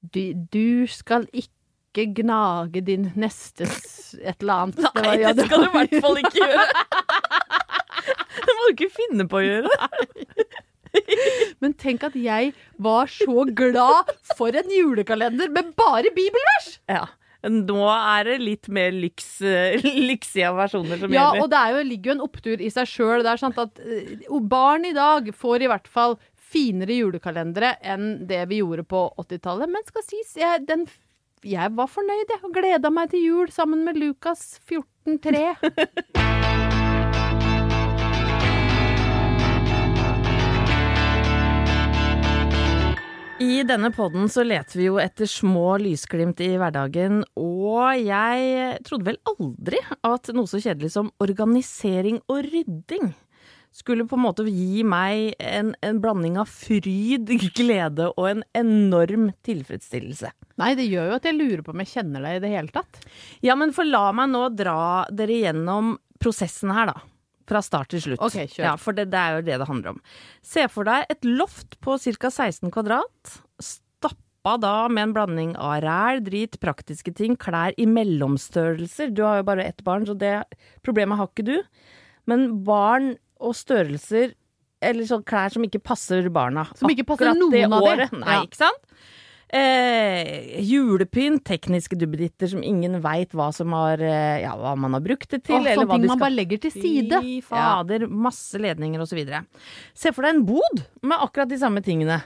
Du, 0.03 0.35
du 0.35 0.87
skal 0.91 1.25
ikke 1.33 2.11
gnage 2.19 2.83
din 2.85 3.07
nestes 3.17 4.17
et 4.21 4.43
eller 4.43 4.67
annet. 4.67 4.83
Nei, 4.91 5.07
var- 5.07 5.23
ja, 5.23 5.33
det 5.39 5.47
skal 5.47 5.63
du 5.65 5.71
i 5.71 5.75
hvert 5.79 5.97
fall 6.03 6.19
ikke 6.21 6.43
gjøre! 6.43 6.67
Du 8.67 8.73
ikke 8.75 8.91
finne 8.93 9.27
på 9.31 9.39
å 9.41 9.45
gjøre. 9.47 9.91
Men 11.61 11.75
tenk 11.77 12.05
at 12.09 12.15
jeg 12.17 12.53
var 12.83 13.11
så 13.13 13.45
glad 13.57 14.11
for 14.37 14.57
en 14.57 14.71
julekalender 14.73 15.51
med 15.53 15.75
bare 15.79 16.13
bibelvers! 16.17 16.77
Ja. 16.89 17.05
Nå 17.47 17.77
er 17.87 18.25
det 18.27 18.37
litt 18.43 18.67
mer 18.75 18.91
lyks, 18.97 19.27
eh, 19.47 19.77
lyksige 20.09 20.49
versjoner 20.57 20.99
som 20.99 21.13
Ja, 21.15 21.29
gjelder. 21.29 21.43
og 21.45 21.51
det 21.53 21.59
er 21.61 21.75
jo, 21.77 21.83
ligger 21.93 22.11
jo 22.11 22.15
en 22.17 22.25
opptur 22.25 22.65
i 22.65 22.71
seg 22.75 22.89
sjøl. 22.91 23.23
Det 23.23 23.35
er 23.35 23.43
sant 23.43 23.61
at 23.63 23.79
eh, 23.85 24.41
barn 24.51 24.89
i 24.89 24.95
dag 24.97 25.29
får 25.37 25.63
i 25.63 25.69
hvert 25.71 25.87
fall 25.93 26.17
finere 26.47 26.97
julekalendere 26.97 27.75
enn 27.87 28.27
det 28.27 28.41
vi 28.51 28.63
gjorde 28.65 28.87
på 28.89 29.05
80-tallet. 29.21 29.71
Men 29.71 29.87
skal 29.87 30.07
sies, 30.09 30.33
jeg, 30.41 30.65
den, 30.67 30.87
jeg 31.47 31.75
var 31.77 31.93
fornøyd, 31.93 32.25
jeg, 32.35 32.43
og 32.43 32.57
gleda 32.57 32.91
meg 32.91 33.13
til 33.15 33.23
jul 33.29 33.53
sammen 33.55 33.85
med 33.87 34.01
Lukas 34.01 34.57
14.3. 34.67 36.25
I 43.37 43.61
denne 43.69 43.91
podden 43.93 44.31
så 44.33 44.41
leter 44.47 44.79
vi 44.81 44.87
jo 44.87 44.95
etter 44.97 45.29
små 45.29 45.75
lysglimt 45.83 46.39
i 46.41 46.55
hverdagen, 46.57 47.19
og 47.37 47.99
jeg 48.01 48.79
trodde 48.87 49.11
vel 49.11 49.19
aldri 49.29 49.81
at 50.09 50.31
noe 50.33 50.49
så 50.49 50.61
kjedelig 50.63 50.95
som 50.95 51.11
organisering 51.21 52.23
og 52.33 52.47
rydding 52.47 53.11
skulle 53.77 54.07
på 54.09 54.17
en 54.17 54.25
måte 54.25 54.47
gi 54.49 54.81
meg 54.89 55.35
en, 55.37 55.75
en 55.85 55.99
blanding 56.01 56.39
av 56.41 56.49
fryd, 56.49 57.29
glede 57.59 58.09
og 58.15 58.31
en 58.31 58.41
enorm 58.57 59.29
tilfredsstillelse. 59.45 60.33
Nei, 60.57 60.73
det 60.79 60.89
gjør 60.89 61.11
jo 61.11 61.19
at 61.19 61.29
jeg 61.29 61.37
lurer 61.37 61.65
på 61.67 61.75
om 61.75 61.85
jeg 61.85 61.93
kjenner 61.93 62.25
deg 62.25 62.39
i 62.39 62.45
det 62.47 62.55
hele 62.55 62.73
tatt. 62.73 63.03
Ja, 63.45 63.59
men 63.61 63.77
for 63.77 63.85
la 63.85 64.07
meg 64.17 64.33
nå 64.33 64.47
dra 64.57 65.05
dere 65.13 65.43
gjennom 65.43 65.99
prosessen 66.25 66.73
her, 66.73 66.95
da. 66.95 67.05
Fra 67.47 67.61
start 67.63 67.93
til 67.95 68.01
slutt. 68.03 68.23
Okay, 68.27 68.47
kjør. 68.51 68.65
Ja, 68.65 68.77
For 68.77 68.93
det, 68.97 69.09
det 69.13 69.19
er 69.21 69.37
jo 69.37 69.43
det 69.47 69.59
det 69.63 69.69
handler 69.69 69.93
om. 69.95 70.01
Se 70.43 70.65
for 70.73 70.89
deg 70.89 71.07
et 71.13 71.25
loft 71.25 71.77
på 71.85 71.95
ca. 72.03 72.31
16 72.31 72.73
kvadrat. 72.75 73.37
Stappa 73.63 74.57
da 74.63 74.73
med 74.91 75.09
en 75.09 75.13
blanding 75.15 75.53
av 75.57 75.81
ræl, 75.85 76.23
drit, 76.27 76.59
praktiske 76.63 77.15
ting, 77.15 77.37
klær 77.39 77.75
i 77.79 77.87
mellomstørrelser. 77.87 79.13
Du 79.15 79.23
har 79.27 79.41
jo 79.41 79.47
bare 79.49 79.65
ett 79.71 79.85
barn, 79.87 80.07
så 80.07 80.17
det 80.19 80.41
problemet 80.87 81.19
har 81.21 81.31
ikke 81.31 81.47
du. 81.47 81.57
Men 82.27 82.49
barn 82.67 83.15
og 83.39 83.55
størrelser 83.59 84.35
eller 84.87 85.07
sånn 85.09 85.23
klær 85.27 85.55
som 85.55 85.65
ikke 85.67 85.81
passer 85.83 86.27
barna. 86.31 86.67
Som 86.77 86.91
ikke 86.93 87.07
passer 87.09 87.31
akkurat 87.31 87.53
det 87.55 87.63
noen 87.65 87.73
av 87.79 87.83
de. 87.87 87.95
året. 87.95 88.13
Nei, 88.21 88.35
Ja. 88.37 88.43
ikke 88.45 88.59
sant? 88.61 88.86
Eh, 89.57 90.61
julepynt, 90.67 91.45
tekniske 91.47 91.97
duppeditter 91.97 92.51
som 92.51 92.63
ingen 92.67 92.99
veit 93.05 93.33
hva 93.37 93.49
eh, 94.05 94.43
Ja, 94.43 94.53
hva 94.61 94.75
man 94.77 94.97
har 94.97 95.05
brukt 95.05 95.31
det 95.33 95.45
til. 95.47 95.57
Åh, 95.57 95.61
eller 95.63 95.81
sånne 95.81 95.89
hva 95.89 95.97
ting 95.97 96.07
de 96.07 96.13
man 96.13 96.23
bare 96.23 96.37
legger 96.37 96.63
til 96.67 96.75
side. 96.75 97.21
Fy 97.25 97.37
fader, 97.47 98.07
masse 98.11 98.61
ledninger 98.61 99.01
videre. 99.19 99.45
Se 99.97 100.13
for 100.13 100.27
deg 100.27 100.37
en 100.37 100.47
bod 100.49 100.83
med 101.03 101.17
akkurat 101.17 101.51
de 101.53 101.61
samme 101.61 101.83
tingene. 101.87 102.21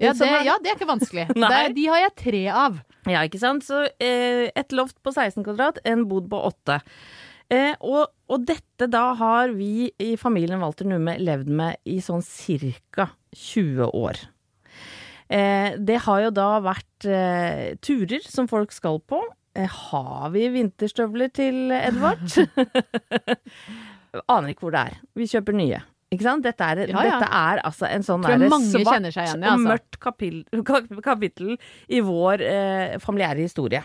Ja, 0.00 0.14
det, 0.16 0.30
ja, 0.46 0.56
det 0.58 0.72
er 0.72 0.78
ikke 0.78 0.88
vanskelig. 0.88 1.26
Det, 1.36 1.60
de 1.76 1.84
har 1.92 2.00
jeg 2.06 2.14
tre 2.18 2.42
av. 2.48 2.80
Ja, 3.06 3.22
ikke 3.28 3.38
sant? 3.42 3.66
Så 3.66 3.84
eh, 4.02 4.48
et 4.48 4.74
loft 4.74 4.96
på 5.04 5.12
16 5.12 5.44
kvadrat, 5.44 5.78
en 5.86 6.06
bod 6.10 6.30
på 6.32 6.40
8. 6.48 6.80
Eh, 7.52 7.74
og, 7.84 8.08
og 8.32 8.46
dette 8.48 8.88
da 8.90 9.10
har 9.18 9.52
vi 9.54 9.90
i 10.00 10.14
familien 10.18 10.62
Walter 10.64 10.88
Numme 10.88 11.18
levd 11.20 11.52
med 11.52 11.78
i 11.84 12.00
sånn 12.02 12.24
cirka 12.24 13.10
20 13.36 13.92
år. 13.92 14.24
Eh, 15.32 15.78
det 15.80 16.02
har 16.06 16.26
jo 16.26 16.32
da 16.36 16.48
vært 16.64 17.06
eh, 17.08 17.72
turer 17.84 18.24
som 18.28 18.50
folk 18.50 18.74
skal 18.74 19.00
på. 19.08 19.22
Eh, 19.56 19.68
har 19.68 20.28
vi 20.34 20.48
vinterstøvler 20.52 21.32
til 21.32 21.72
Edvard? 21.76 22.20
Aner 24.32 24.52
ikke 24.52 24.66
hvor 24.66 24.76
det 24.76 24.84
er. 24.90 25.00
Vi 25.16 25.28
kjøper 25.30 25.56
nye. 25.56 25.80
Ikke 26.12 26.26
sant? 26.26 26.44
Dette 26.44 26.66
er, 26.66 26.82
Ja, 26.90 27.04
ja. 27.06 27.14
Dette 27.16 27.30
er 27.32 27.62
altså 27.64 27.88
en 27.88 28.04
sånn 28.04 28.26
svart 28.26 29.08
seg 29.08 29.22
igjen 29.22 29.46
og 29.46 29.54
altså. 29.54 29.70
mørkt 29.70 29.98
kapil, 30.02 30.42
kapittel 31.04 31.54
i 31.88 32.02
vår 32.04 32.44
eh, 32.44 32.98
familiære 33.00 33.46
historie. 33.46 33.80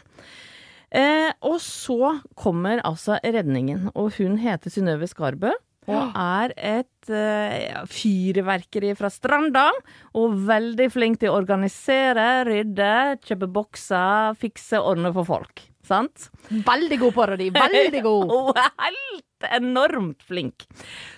Eh, 0.92 1.32
og 1.48 1.60
så 1.64 2.18
kommer 2.40 2.84
altså 2.88 3.18
redningen, 3.24 3.90
og 3.96 4.18
hun 4.20 4.38
heter 4.44 4.72
Synnøve 4.72 5.08
Skarbø. 5.08 5.54
Og 5.88 6.18
er 6.20 6.52
et 6.58 7.12
uh, 7.14 7.86
fyrverkeri 7.88 8.92
fra 9.00 9.12
Stranda, 9.14 9.70
og 10.20 10.36
veldig 10.50 10.90
flink 10.92 11.22
til 11.22 11.32
å 11.32 11.38
organisere, 11.40 12.44
rydde, 12.48 12.92
kjøpe 13.24 13.48
bokser, 13.56 14.36
fikse, 14.42 14.82
ordne 14.82 15.14
for 15.16 15.28
folk. 15.30 15.64
Sant? 15.88 16.28
Veldig 16.52 16.98
god 17.06 17.16
parodi. 17.16 17.48
veldig 17.56 18.02
god. 18.10 18.58
Er 18.60 18.98
helt 18.98 19.48
enormt 19.62 20.26
flink. 20.28 20.66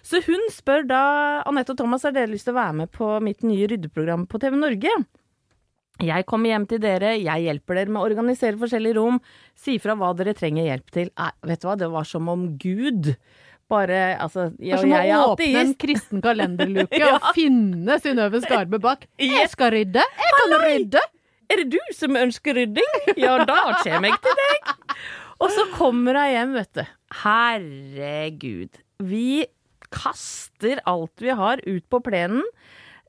Så 0.05 0.21
hun 0.27 0.45
spør 0.53 0.85
da 0.85 1.01
Anette 1.49 1.73
og 1.73 1.79
Thomas 1.81 2.05
har 2.05 2.13
dere 2.13 2.29
lyst 2.29 2.45
til 2.49 2.53
å 2.53 2.59
være 2.59 2.77
med 2.83 2.93
på 2.93 3.15
mitt 3.25 3.41
nye 3.47 3.69
ryddeprogram 3.71 4.27
på 4.29 4.41
TV 4.43 4.59
Norge. 4.59 4.93
Jeg 5.99 6.23
kommer 6.29 6.53
hjem 6.53 6.65
til 6.69 6.79
dere, 6.79 7.17
jeg 7.19 7.43
hjelper 7.43 7.75
dere 7.75 7.91
med 7.91 7.99
å 7.99 8.07
organisere 8.07 8.59
forskjellige 8.59 8.95
rom, 8.95 9.17
si 9.57 9.75
fra 9.83 9.97
hva 9.99 10.13
dere 10.15 10.31
trenger 10.37 10.69
hjelp 10.69 10.93
til. 10.95 11.09
Nei, 11.19 11.31
vet 11.49 11.59
du 11.59 11.67
hva, 11.67 11.75
det 11.81 11.89
var 11.91 12.07
som 12.07 12.29
om 12.31 12.45
Gud 12.61 13.09
bare 13.69 13.99
Altså, 14.19 14.49
Det 14.55 14.65
jeg, 14.67 14.73
er 14.73 14.81
som 14.81 14.89
å 14.91 14.99
jeg 14.99 15.29
åpne 15.29 15.61
en 15.63 15.73
kristen 15.85 16.21
kalenderluke 16.25 16.99
Ja. 16.99 17.13
og 17.19 17.29
finne 17.37 17.99
Synnøve 18.03 18.41
Skarbø 18.43 18.79
bak. 18.87 19.05
Jeg 19.21 19.49
skal 19.53 19.71
rydde, 19.77 20.03
jeg 20.25 20.35
kan 20.41 20.57
rydde! 20.65 21.05
Er 21.49 21.63
det 21.63 21.69
du 21.73 21.79
som 21.97 22.13
ønsker 22.19 22.53
rydding? 22.59 22.91
Ja, 23.17 23.39
da 23.41 23.55
kommer 23.81 24.11
jeg 24.11 24.19
til 24.21 24.35
deg. 24.37 24.73
Og 25.41 25.49
så 25.55 25.63
kommer 25.73 26.19
jeg 26.19 26.35
hjem, 26.35 26.51
vet 26.59 26.73
du. 26.77 26.83
Herregud. 27.23 28.69
Vi 29.01 29.45
kaster 29.89 30.81
alt 30.85 31.23
vi 31.23 31.33
har 31.33 31.61
ut 31.65 31.85
på 31.89 32.01
plenen. 32.05 32.43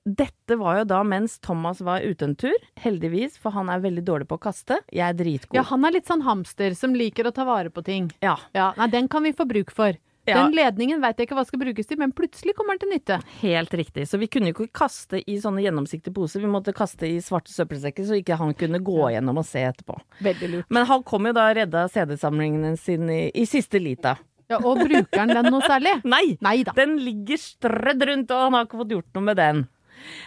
Dette 0.08 0.56
var 0.56 0.78
jo 0.80 0.84
da 0.88 1.02
mens 1.04 1.34
Thomas 1.44 1.82
var 1.84 2.00
ute 2.00 2.24
en 2.24 2.32
tur, 2.40 2.56
heldigvis, 2.80 3.34
for 3.38 3.52
han 3.52 3.68
er 3.68 3.82
veldig 3.84 4.02
dårlig 4.08 4.30
på 4.30 4.38
å 4.38 4.42
kaste. 4.46 4.78
Jeg 4.88 5.04
er 5.12 5.18
dritgod. 5.18 5.58
Ja, 5.58 5.66
han 5.68 5.84
er 5.84 5.92
litt 5.98 6.08
sånn 6.08 6.24
hamster 6.24 6.72
som 6.78 6.96
liker 6.96 7.28
å 7.28 7.34
ta 7.36 7.44
vare 7.44 7.68
på 7.74 7.84
ting. 7.84 8.08
Ja. 8.24 8.38
Ja, 8.56 8.70
nei, 8.80 8.88
den 8.94 9.10
kan 9.12 9.26
vi 9.28 9.34
få 9.36 9.44
bruk 9.50 9.74
for. 9.76 9.92
Ja. 10.28 10.36
Den 10.42 10.54
ledningen 10.54 11.00
veit 11.02 11.18
jeg 11.18 11.26
ikke 11.26 11.36
hva 11.38 11.46
skal 11.48 11.62
brukes 11.62 11.88
til, 11.88 11.98
men 12.00 12.12
plutselig 12.14 12.52
kommer 12.58 12.76
den 12.76 12.84
til 12.84 12.92
nytte. 12.92 13.16
Helt 13.40 13.72
riktig. 13.80 14.04
Så 14.06 14.20
vi 14.20 14.28
kunne 14.30 14.52
ikke 14.52 14.68
kaste 14.76 15.22
i 15.24 15.38
sånne 15.40 15.64
gjennomsiktige 15.64 16.14
poser, 16.14 16.44
vi 16.44 16.50
måtte 16.52 16.74
kaste 16.76 17.08
i 17.08 17.22
svarte 17.24 17.52
søppelsekker 17.54 18.06
så 18.06 18.18
ikke 18.20 18.38
han 18.40 18.52
kunne 18.58 18.82
gå 18.84 19.10
gjennom 19.14 19.40
og 19.40 19.48
se 19.48 19.64
etterpå. 19.70 19.96
Veldig 20.24 20.50
lurt. 20.54 20.68
Men 20.68 20.88
han 20.90 21.04
kom 21.08 21.30
jo 21.30 21.34
da 21.36 21.48
og 21.50 21.56
redda 21.60 21.86
CD-samlingen 21.92 22.76
sin 22.80 23.08
i, 23.10 23.22
i 23.32 23.46
siste 23.48 23.80
lita. 23.82 24.18
Ja, 24.50 24.58
og 24.58 24.82
bruker 24.82 25.22
han 25.22 25.30
den 25.32 25.48
noe 25.48 25.62
særlig? 25.64 25.96
Nei! 26.14 26.36
Neida. 26.42 26.74
Den 26.76 26.98
ligger 27.00 27.40
strødd 27.40 28.06
rundt, 28.10 28.34
og 28.34 28.46
han 28.48 28.58
har 28.58 28.66
ikke 28.66 28.82
fått 28.82 28.96
gjort 28.96 29.16
noe 29.16 29.28
med 29.30 29.40
den. 29.40 29.64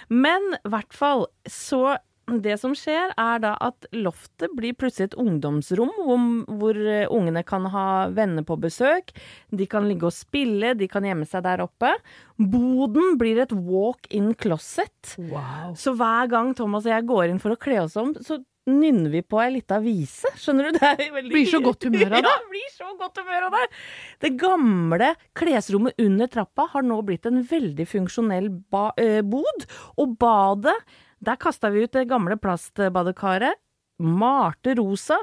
Men 0.10 0.56
i 0.60 0.74
hvert 0.74 0.96
fall, 0.96 1.28
så 1.50 1.98
det 2.44 2.56
som 2.62 2.72
skjer, 2.78 3.12
er 3.20 3.42
da 3.44 3.54
at 3.64 3.88
loftet 3.92 4.54
blir 4.56 4.76
plutselig 4.80 5.12
et 5.12 5.18
ungdomsrom 5.20 5.92
hvor, 5.98 6.22
hvor 6.60 6.78
eh, 6.80 7.10
ungene 7.12 7.44
kan 7.48 7.68
ha 7.74 7.88
venner 8.16 8.46
på 8.48 8.56
besøk. 8.64 9.12
De 9.52 9.68
kan 9.70 9.90
ligge 9.90 10.08
og 10.08 10.16
spille, 10.16 10.72
de 10.80 10.88
kan 10.92 11.04
gjemme 11.04 11.28
seg 11.28 11.44
der 11.44 11.66
oppe. 11.66 11.92
Boden 12.40 13.18
blir 13.20 13.44
et 13.44 13.52
walk-in 13.52 14.32
closet. 14.40 15.18
Wow. 15.20 15.76
Så 15.80 15.96
hver 16.00 16.32
gang 16.32 16.56
Thomas 16.58 16.88
og 16.88 16.96
jeg 16.96 17.08
går 17.12 17.28
inn 17.34 17.44
for 17.44 17.56
å 17.56 17.60
kle 17.60 17.82
oss 17.84 18.00
om, 18.00 18.16
så 18.24 18.40
nynner 18.70 19.12
vi 19.12 19.22
på 19.28 19.40
ei 19.44 19.50
lita 19.58 19.80
vise. 19.84 20.30
Skjønner 20.40 20.72
du? 20.72 20.80
Det 20.80 21.10
veldig... 21.12 21.32
Blir 21.34 21.50
så 21.52 21.60
godt 21.64 21.88
humør 21.88 22.08
av 22.08 22.14
det. 22.24 22.32
Ja, 22.32 22.52
blir 22.52 22.70
så 22.72 22.92
godt 23.00 23.20
humør 23.20 23.48
av 23.50 23.58
det. 23.58 23.64
Det 24.24 24.34
gamle 24.40 25.10
klesrommet 25.38 26.04
under 26.04 26.32
trappa 26.32 26.70
har 26.76 26.86
nå 26.88 27.02
blitt 27.06 27.28
en 27.30 27.42
veldig 27.50 27.88
funksjonell 27.90 28.52
eh, 29.04 29.20
bod. 29.28 29.68
Og 30.00 30.16
badet, 30.22 30.78
der 31.24 31.40
kasta 31.40 31.72
vi 31.74 31.86
ut 31.86 31.96
det 31.96 32.08
gamle 32.12 32.38
plastbadekaret. 32.42 33.60
Malte 34.04 34.76
rosa. 34.80 35.20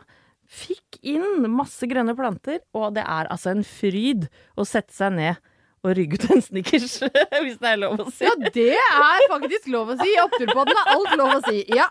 Fikk 0.50 0.98
inn 1.06 1.44
masse 1.52 1.86
grønne 1.86 2.16
planter, 2.18 2.58
og 2.74 2.96
det 2.96 3.04
er 3.04 3.28
altså 3.30 3.52
en 3.52 3.62
fryd 3.66 4.26
å 4.58 4.66
sette 4.66 4.94
seg 4.96 5.14
ned 5.14 5.38
og 5.86 5.94
rygge 5.96 6.18
ut 6.18 6.26
en 6.34 6.42
snickers, 6.44 6.98
hvis 7.44 7.60
det 7.60 7.68
er 7.70 7.78
lov 7.80 8.02
å 8.02 8.08
si. 8.12 8.26
Ja, 8.26 8.34
det 8.52 8.72
er 8.76 9.26
faktisk 9.30 9.70
lov 9.72 9.94
å 9.94 9.96
si. 10.00 10.08
I 10.10 10.18
Oppturpodden 10.24 10.76
er 10.76 10.90
alt 10.96 11.14
lov 11.20 11.36
å 11.38 11.40
si. 11.46 11.62
Ja. 11.72 11.86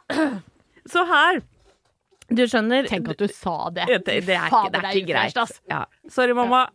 Så 0.90 1.06
her 1.10 1.42
Du 2.30 2.44
skjønner 2.46 2.86
Tenk 2.90 3.10
at 3.10 3.22
du 3.22 3.32
sa 3.34 3.72
det. 3.74 3.88
Det, 3.90 4.20
det, 4.28 4.36
er, 4.36 4.52
ikke, 4.52 4.70
det 4.76 4.82
er 4.84 5.00
ikke 5.00 5.10
greit. 5.10 5.62
Ja. 5.72 5.80
Sorry, 6.14 6.36
mamma. 6.38 6.68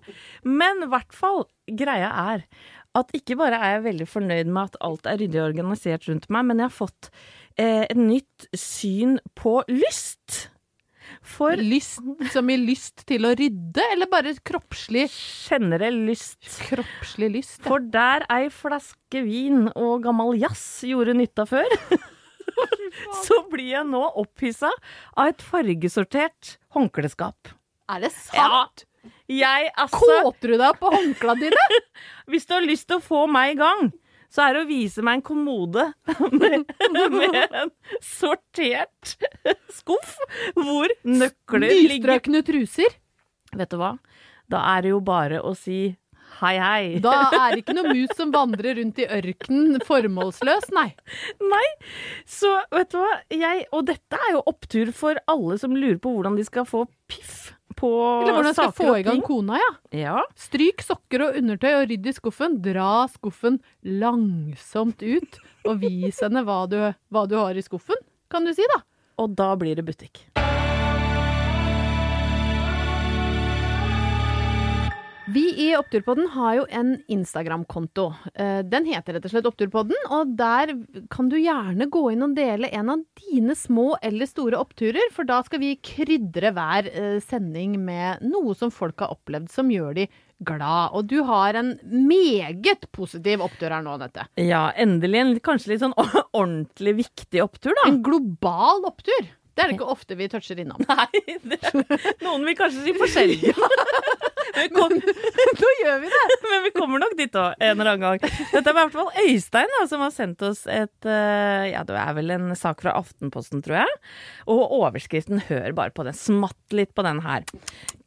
Men 0.42 0.82
i 0.82 0.90
hvert 0.90 1.14
fall, 1.14 1.44
greia 1.70 2.10
er 2.32 2.42
at 2.94 3.14
ikke 3.16 3.36
bare 3.40 3.58
er 3.58 3.76
jeg 3.76 3.86
veldig 3.88 4.08
fornøyd 4.10 4.50
med 4.54 4.70
at 4.70 4.80
alt 4.86 5.06
er 5.10 5.18
ryddig 5.20 5.40
og 5.40 5.48
organisert 5.50 6.08
rundt 6.08 6.28
meg, 6.32 6.48
men 6.50 6.62
jeg 6.62 6.68
har 6.70 6.74
fått 6.74 7.08
eh, 7.58 7.84
et 7.88 7.98
nytt 7.98 8.48
syn 8.58 9.18
på 9.38 9.60
lyst. 9.70 10.48
For 11.24 11.56
Lyst 11.56 12.00
som 12.32 12.48
i 12.52 12.56
lyst 12.58 13.04
til 13.08 13.26
å 13.28 13.32
rydde, 13.36 13.82
eller 13.92 14.08
bare 14.10 14.32
kroppslig 14.44 15.06
generell 15.10 16.02
lyst. 16.08 16.40
Kroppslig 16.68 17.30
lyst. 17.36 17.58
ja. 17.60 17.68
For 17.68 17.84
der 17.92 18.24
ei 18.32 18.48
flaske 18.52 19.22
vin 19.24 19.68
og 19.72 20.04
gammel 20.04 20.34
jazz 20.40 20.64
gjorde 20.88 21.16
nytta 21.16 21.46
før, 21.48 21.76
så 23.26 23.40
blir 23.52 23.70
jeg 23.74 23.88
nå 23.90 24.02
opphissa 24.20 24.72
av 25.16 25.32
et 25.32 25.44
fargesortert 25.44 26.56
håndkleskap. 26.76 27.54
Er 27.92 28.04
det 28.04 28.12
sant? 28.16 28.86
Jeg, 29.30 29.70
altså 29.80 30.20
Kåter 30.22 30.54
du 30.54 30.56
deg 30.60 30.80
på 30.80 30.90
håndklærne 30.94 31.48
dine? 31.48 31.82
Hvis 32.30 32.48
du 32.48 32.56
har 32.56 32.66
lyst 32.66 32.88
til 32.90 33.00
å 33.00 33.04
få 33.04 33.24
meg 33.30 33.54
i 33.54 33.60
gang, 33.60 33.92
så 34.34 34.48
er 34.48 34.56
det 34.56 34.64
å 34.64 34.68
vise 34.68 35.04
meg 35.06 35.20
en 35.20 35.26
kommode 35.26 35.86
med, 36.40 36.64
med 37.14 37.56
en 37.62 37.72
sortert 38.02 39.14
skuff 39.72 40.16
hvor 40.58 40.90
nøkler 41.06 41.70
ligger 41.70 42.16
Nystrøkne 42.16 42.42
truser? 42.46 42.96
Vet 43.54 43.70
du 43.70 43.78
hva? 43.78 43.94
Da 44.50 44.64
er 44.74 44.84
det 44.84 44.92
jo 44.94 45.00
bare 45.04 45.40
å 45.40 45.54
si 45.56 45.94
hei, 46.40 46.54
hei. 46.58 46.84
Da 47.02 47.14
er 47.30 47.54
det 47.54 47.62
ikke 47.62 47.76
noe 47.78 47.94
mus 47.94 48.14
som 48.18 48.32
vandrer 48.34 48.80
rundt 48.80 48.98
i 49.00 49.06
ørkenen 49.06 49.78
formålsløs, 49.86 50.70
nei. 50.74 50.88
Nei. 51.54 51.66
Så 52.26 52.50
vet 52.74 52.90
du 52.90 52.98
hva, 53.00 53.12
jeg 53.30 53.66
Og 53.70 53.86
dette 53.88 54.18
er 54.18 54.34
jo 54.34 54.42
opptur 54.50 54.90
for 54.96 55.20
alle 55.30 55.60
som 55.62 55.76
lurer 55.76 56.00
på 56.02 56.16
hvordan 56.16 56.38
de 56.40 56.46
skal 56.46 56.66
få 56.68 56.88
piff 57.10 57.53
på 57.76 57.90
Eller 58.22 58.36
hvordan 58.36 58.56
skal 58.56 58.72
få 58.76 58.90
i 58.98 59.04
gang 59.06 59.22
kona, 59.24 59.58
ja. 59.60 59.72
Ja. 59.94 60.16
Stryk 60.38 60.84
sokker 60.84 61.28
og 61.28 61.38
undertøy 61.40 61.70
og 61.72 61.88
rydd 61.90 62.08
i 62.10 62.16
skuffen. 62.16 62.58
Dra 62.64 63.04
skuffen 63.12 63.60
langsomt 63.82 65.04
ut, 65.04 65.40
og 65.68 65.82
vis 65.84 66.22
henne 66.24 66.44
hva 66.46 66.64
du, 66.70 66.80
hva 67.14 67.26
du 67.30 67.38
har 67.40 67.56
i 67.56 67.64
skuffen, 67.64 68.00
kan 68.32 68.46
du 68.46 68.54
si, 68.56 68.66
da. 68.74 68.82
Og 69.22 69.36
da 69.38 69.52
blir 69.58 69.78
det 69.78 69.86
butikk. 69.86 70.26
Vi 75.34 75.42
i 75.64 75.70
Oppturpodden 75.76 76.28
har 76.30 76.54
jo 76.60 76.64
en 76.70 76.90
Instagram-konto. 77.10 78.04
Eh, 78.34 78.60
Den 78.70 78.84
heter 78.86 79.16
rett 79.16 79.24
og 79.26 79.32
slett 79.32 79.48
Oppturpodden, 79.48 79.96
og 80.14 80.34
der 80.38 80.70
kan 81.10 81.30
du 81.32 81.34
gjerne 81.40 81.88
gå 81.90 82.02
inn 82.12 82.22
og 82.26 82.36
dele 82.36 82.70
en 82.70 82.92
av 82.92 83.02
dine 83.18 83.56
små 83.58 83.96
eller 84.04 84.28
store 84.30 84.60
oppturer, 84.62 85.08
for 85.16 85.26
da 85.26 85.40
skal 85.46 85.62
vi 85.64 85.72
krydre 85.82 86.52
hver 86.54 86.90
eh, 86.92 87.16
sending 87.24 87.80
med 87.82 88.22
noe 88.28 88.54
som 88.58 88.70
folk 88.74 89.02
har 89.02 89.16
opplevd 89.16 89.50
som 89.50 89.72
gjør 89.74 89.96
de 89.98 90.06
glad. 90.44 90.94
Og 90.94 91.08
du 91.10 91.16
har 91.26 91.58
en 91.58 91.72
meget 91.90 92.86
positiv 92.94 93.42
opptur 93.42 93.74
her 93.74 93.82
nå, 93.82 93.96
Nette. 94.04 94.28
Ja, 94.38 94.68
endelig 94.76 95.22
en 95.24 95.34
kanskje 95.42 95.72
litt 95.74 95.82
sånn 95.82 95.96
ordentlig 96.30 96.98
viktig 97.00 97.42
opptur, 97.42 97.74
da. 97.80 97.88
En 97.90 98.04
global 98.06 98.86
opptur. 98.86 99.32
Det 99.54 99.62
er 99.62 99.70
det 99.70 99.76
ikke 99.78 99.90
ofte 99.92 100.16
vi 100.18 100.26
toucher 100.32 100.58
innom. 100.58 100.80
Nei, 100.90 101.36
det, 101.46 101.58
noen 102.24 102.44
vil 102.48 102.56
kanskje 102.58 102.82
si 102.88 102.94
forskjellig. 102.98 103.54
Men 104.54 104.70
Nå 104.74 105.70
gjør 105.80 105.96
vi 106.02 106.10
det! 106.12 106.24
men 106.44 106.62
vi 106.62 106.70
kommer 106.76 107.00
nok 107.02 107.14
dit 107.18 107.36
òg, 107.38 107.56
en 107.58 107.72
eller 107.80 107.94
annen 107.94 108.02
gang. 108.04 108.34
Dette 108.52 108.60
er 108.62 108.70
i 108.70 108.76
hvert 108.76 108.92
fall 108.94 109.08
Øystein 109.24 109.72
da, 109.72 109.80
som 109.90 110.04
har 110.04 110.12
sendt 110.14 110.44
oss 110.46 110.60
et 110.70 111.08
eh, 111.10 111.64
Ja, 111.72 111.82
det 111.88 111.96
er 111.98 112.12
vel 112.14 112.30
en 112.36 112.52
sak 112.58 112.84
fra 112.84 112.94
Aftenposten, 113.00 113.64
tror 113.64 113.80
jeg. 113.80 113.96
Og 114.50 114.62
overskriften, 114.78 115.42
hør 115.48 115.74
bare 115.76 115.94
på 115.96 116.06
den, 116.06 116.14
smatt 116.18 116.76
litt 116.76 116.94
på 116.94 117.02
den 117.06 117.22
her. 117.26 117.46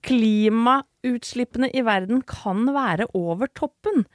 Klimautslippene 0.07 1.69
i 1.75 1.83
verden 1.88 2.23
kan 2.27 2.63
være 2.75 3.10
over 3.17 3.51
toppen. 3.57 4.05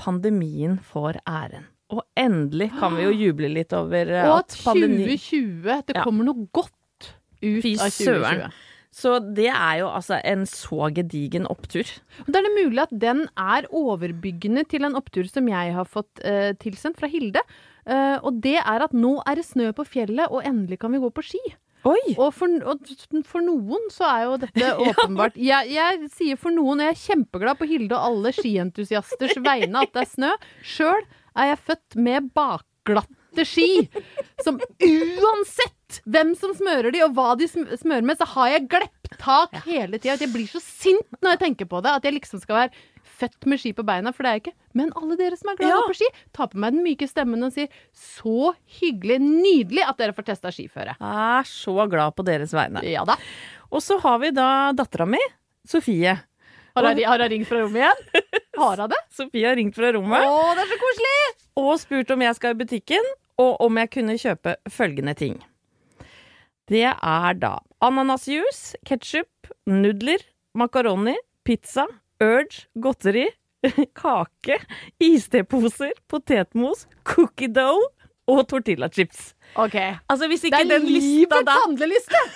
Pandemien 0.00 0.78
får 0.92 1.18
æren. 1.28 1.66
Og 1.90 2.04
endelig 2.18 2.70
kan 2.78 2.94
vi 2.94 3.08
jo 3.08 3.14
juble 3.26 3.50
litt 3.50 3.74
over 3.74 4.12
eh, 4.14 4.28
Og 4.30 4.44
at 4.44 4.54
at 4.54 4.60
pandemi 4.62 5.16
2020 5.18 5.88
Det 5.88 5.96
Ja. 5.98 6.04
kommer 6.06 6.28
noe 6.28 6.46
godt 6.54 6.76
ut 7.42 7.62
Fy 7.64 7.76
av 7.76 7.88
2020. 7.88 8.04
søren. 8.04 8.58
Så 8.90 9.14
det 9.22 9.48
er 9.52 9.76
jo 9.80 9.88
altså 9.88 10.18
en 10.26 10.42
så 10.50 10.88
gedigen 10.94 11.46
opptur. 11.46 11.86
Og 12.24 12.32
Da 12.32 12.40
er 12.40 12.48
det 12.48 12.56
mulig 12.56 12.82
at 12.82 12.94
den 13.04 13.22
er 13.38 13.68
overbyggende 13.70 14.64
til 14.66 14.86
en 14.86 14.98
opptur 14.98 15.30
som 15.30 15.46
jeg 15.46 15.74
har 15.76 15.86
fått 15.86 16.22
uh, 16.26 16.50
tilsendt 16.58 16.98
fra 16.98 17.10
Hilde. 17.10 17.42
Uh, 17.86 18.18
og 18.26 18.42
det 18.42 18.58
er 18.58 18.82
at 18.82 18.94
nå 18.94 19.20
er 19.30 19.38
det 19.38 19.46
snø 19.46 19.70
på 19.76 19.86
fjellet, 19.86 20.26
og 20.26 20.42
endelig 20.42 20.80
kan 20.82 20.92
vi 20.92 21.02
gå 21.02 21.10
på 21.14 21.22
ski. 21.22 21.42
Og 21.80 22.26
for, 22.36 22.52
og 22.68 22.82
for 23.24 23.40
noen 23.40 23.86
så 23.92 24.04
er 24.10 24.26
jo 24.26 24.34
dette 24.42 24.72
åpenbart 24.90 25.38
jeg, 25.40 25.70
jeg 25.72 26.10
sier 26.12 26.40
for 26.40 26.52
noen, 26.52 26.82
og 26.82 26.90
jeg 26.90 26.96
er 26.96 27.04
kjempeglad 27.06 27.60
på 27.60 27.70
Hilde 27.70 27.96
og 27.96 28.10
alle 28.10 28.34
skientusiasters 28.36 29.38
vegne 29.48 29.86
at 29.86 29.94
det 29.94 30.04
er 30.04 30.10
snø. 30.10 30.34
Sjøl 30.66 31.06
er 31.38 31.52
jeg 31.54 31.62
født 31.70 32.00
med 32.10 32.30
bakglatte 32.36 33.46
ski. 33.48 33.86
Som 34.44 34.60
uansett 34.60 35.78
hvem 36.06 36.32
som 36.38 36.52
smører 36.56 36.92
de, 36.94 37.02
og 37.06 37.14
hva 37.16 37.32
de 37.40 37.48
smører 37.50 38.04
med, 38.06 38.18
så 38.20 38.26
har 38.36 38.48
jeg 38.54 38.68
glepptak 38.72 39.58
hele 39.66 39.98
tida. 39.98 40.16
Jeg 40.20 40.32
blir 40.32 40.46
så 40.50 40.60
sint 40.62 41.18
når 41.20 41.34
jeg 41.36 41.42
tenker 41.44 41.68
på 41.70 41.80
det, 41.84 41.90
at 41.98 42.06
jeg 42.06 42.16
liksom 42.18 42.40
skal 42.42 42.56
være 42.62 42.86
født 43.20 43.46
med 43.52 43.60
ski 43.60 43.72
på 43.76 43.84
beina, 43.84 44.12
for 44.16 44.24
det 44.24 44.30
er 44.30 44.38
jeg 44.38 44.44
ikke. 44.44 44.54
Men 44.80 44.92
alle 44.96 45.16
dere 45.20 45.36
som 45.36 45.50
er 45.52 45.58
glad 45.58 45.74
Ja. 45.74 45.80
på 45.88 45.96
ski, 45.98 46.08
ta 46.36 46.46
på 46.48 46.60
meg 46.62 46.72
den 46.76 46.84
myke 46.86 47.08
stemmen 47.10 47.42
og 47.44 47.52
sier 47.52 47.68
så 47.96 48.54
hyggelig, 48.80 49.18
nydelig 49.20 49.84
at 49.88 49.98
dere 50.00 50.14
får 50.16 50.28
testa 50.30 50.52
skiføre. 50.54 50.94
Jeg 50.96 51.40
er 51.40 51.50
så 51.50 51.74
glad 51.90 52.14
på 52.16 52.24
deres 52.24 52.54
vegne. 52.56 52.84
Ja 52.86 53.04
da. 53.08 53.16
Og 53.70 53.82
så 53.84 53.98
har 54.00 54.18
vi 54.22 54.30
da 54.36 54.72
dattera 54.72 55.06
mi, 55.06 55.20
Sofie. 55.68 56.16
Har 56.76 56.86
hun 56.86 57.28
ringt 57.28 57.48
fra 57.48 57.60
rommet 57.60 57.82
igjen? 57.82 58.24
Har 58.60 58.76
hun 58.80 58.88
det? 58.92 58.98
Sofie 59.12 59.46
har 59.48 59.56
ringt 59.58 59.74
fra 59.76 59.90
Å, 59.90 59.92
rommet 59.98 60.22
det 60.56 60.62
er 60.64 60.70
så 60.70 60.78
koselig! 60.80 61.18
og 61.60 61.72
spurt 61.80 62.10
om 62.14 62.22
jeg 62.24 62.36
skal 62.38 62.54
i 62.54 62.58
butikken, 62.62 63.08
og 63.40 63.60
om 63.64 63.76
jeg 63.80 63.90
kunne 63.92 64.14
kjøpe 64.20 64.54
følgende 64.70 65.14
ting. 65.18 65.34
Det 66.70 66.86
er 66.86 67.38
da 67.42 67.56
ananasjuice, 67.82 68.76
ketsjup, 68.86 69.50
nudler, 69.66 70.22
makaroni, 70.54 71.16
pizza, 71.46 71.86
Urge, 72.22 72.66
godteri, 72.78 73.24
kake, 74.00 74.58
isteposer, 75.02 75.96
potetmos, 76.08 76.86
cookie 77.08 77.48
dough 77.50 77.88
og 78.30 78.44
tortillachips. 78.52 79.32
Ok. 79.58 79.74
Altså, 80.06 80.28
hvis 80.30 80.44
Det 80.44 80.52
ikke 80.52 80.62
er 80.62 80.72
den 80.76 80.86
lista 80.86 81.40
livets 81.40 81.60
handleliste! 81.64 82.22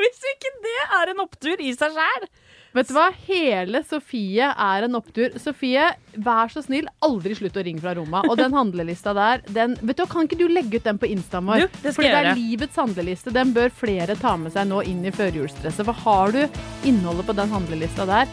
Hvis 0.00 0.22
ikke 0.30 0.50
det 0.64 0.78
er 0.96 1.10
en 1.12 1.18
opptur 1.20 1.60
i 1.60 1.74
seg 1.76 1.92
sjæl, 1.92 2.22
Vet 2.70 2.86
du 2.86 2.94
hva? 2.94 3.08
Hele 3.26 3.80
Sofie 3.82 4.46
er 4.46 4.84
en 4.86 4.94
opptur. 4.94 5.34
Sofie, 5.42 5.88
vær 6.22 6.52
så 6.52 6.62
snill, 6.62 6.86
aldri 7.02 7.34
slutt 7.34 7.58
å 7.58 7.64
ringe 7.66 7.82
fra 7.82 7.96
Roma. 7.98 8.22
Og 8.30 8.36
den 8.38 8.54
handlelista 8.54 9.14
der, 9.16 9.42
den 9.50 9.74
Vet 9.80 9.98
du, 9.98 10.04
kan 10.10 10.28
ikke 10.28 10.38
du 10.38 10.46
legge 10.50 10.78
ut 10.78 10.86
den 10.86 11.00
på 11.00 11.10
instaen 11.10 11.48
vår? 11.50 11.64
Jo, 11.64 11.70
det 11.72 11.80
skal 11.80 11.98
Fordi 11.98 12.12
det 12.12 12.20
er 12.20 12.38
livets 12.38 12.78
handleliste. 12.78 13.34
Den 13.34 13.54
bør 13.56 13.74
flere 13.74 14.14
ta 14.20 14.36
med 14.38 14.54
seg 14.54 14.70
nå 14.70 14.84
inn 14.86 15.02
i 15.02 15.14
førjulsstresset. 15.14 15.82
For 15.88 16.04
har 16.06 16.36
du 16.36 16.62
innholdet 16.86 17.26
på 17.26 17.38
den 17.42 17.50
handlelista 17.56 18.06
der, 18.10 18.30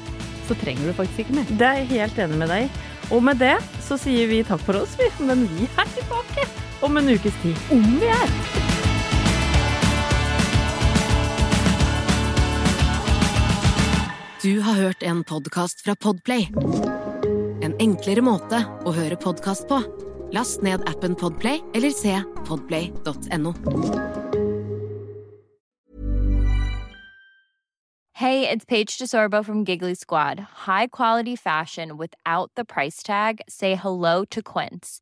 så 0.47 0.60
trenger 0.62 0.86
du 0.86 0.97
faktisk 1.02 1.26
ikke 1.26 1.39
mer. 1.41 1.58
Det 1.58 1.71
er 1.71 1.82
jeg 1.82 1.91
helt 1.95 2.23
enig 2.28 2.41
med 2.45 2.54
deg. 2.54 2.80
Og 3.10 3.23
med 3.23 3.41
det 3.41 3.56
så 3.88 3.97
sier 4.00 4.30
vi 4.30 4.43
takk 4.45 4.62
for 4.67 4.84
oss, 4.84 4.97
vi. 5.02 5.10
Men 5.26 5.47
vi 5.58 5.65
er 5.73 5.93
tilbake 5.97 6.50
om 6.86 7.02
en 7.02 7.13
ukes 7.15 7.43
tid. 7.43 7.69
Om 7.73 7.93
vi 7.97 8.17
er! 8.21 8.66
Du 14.41 14.60
har 14.60 14.73
hørt 14.73 15.04
en 15.04 15.23
podkast 15.23 15.82
fra 15.82 15.95
Podplay. 15.95 16.43
En 17.65 17.73
enklere 17.82 18.21
måte 18.21 18.60
å 18.86 18.91
høre 18.93 19.17
podkast 19.17 19.65
på. 19.65 19.80
Last 20.30 20.62
ned 20.62 20.84
appen 20.86 21.15
Podplay 21.17 21.63
eller 21.73 21.89
se 21.89 22.13
podplay.no. 22.45 23.56
Hey, 28.13 28.47
it's 28.50 28.65
Paige 28.65 29.00
DeSorbo 29.00 29.43
from 29.43 29.63
Giggly 29.63 29.95
Squad. 29.95 30.39
High 30.67 30.88
quality 30.88 31.36
fashion 31.36 31.97
without 31.97 32.52
the 32.56 32.65
price 32.65 33.02
tag. 33.02 33.41
Say 33.50 33.73
hello 33.73 34.23
to 34.30 34.43
Quince. 34.43 35.02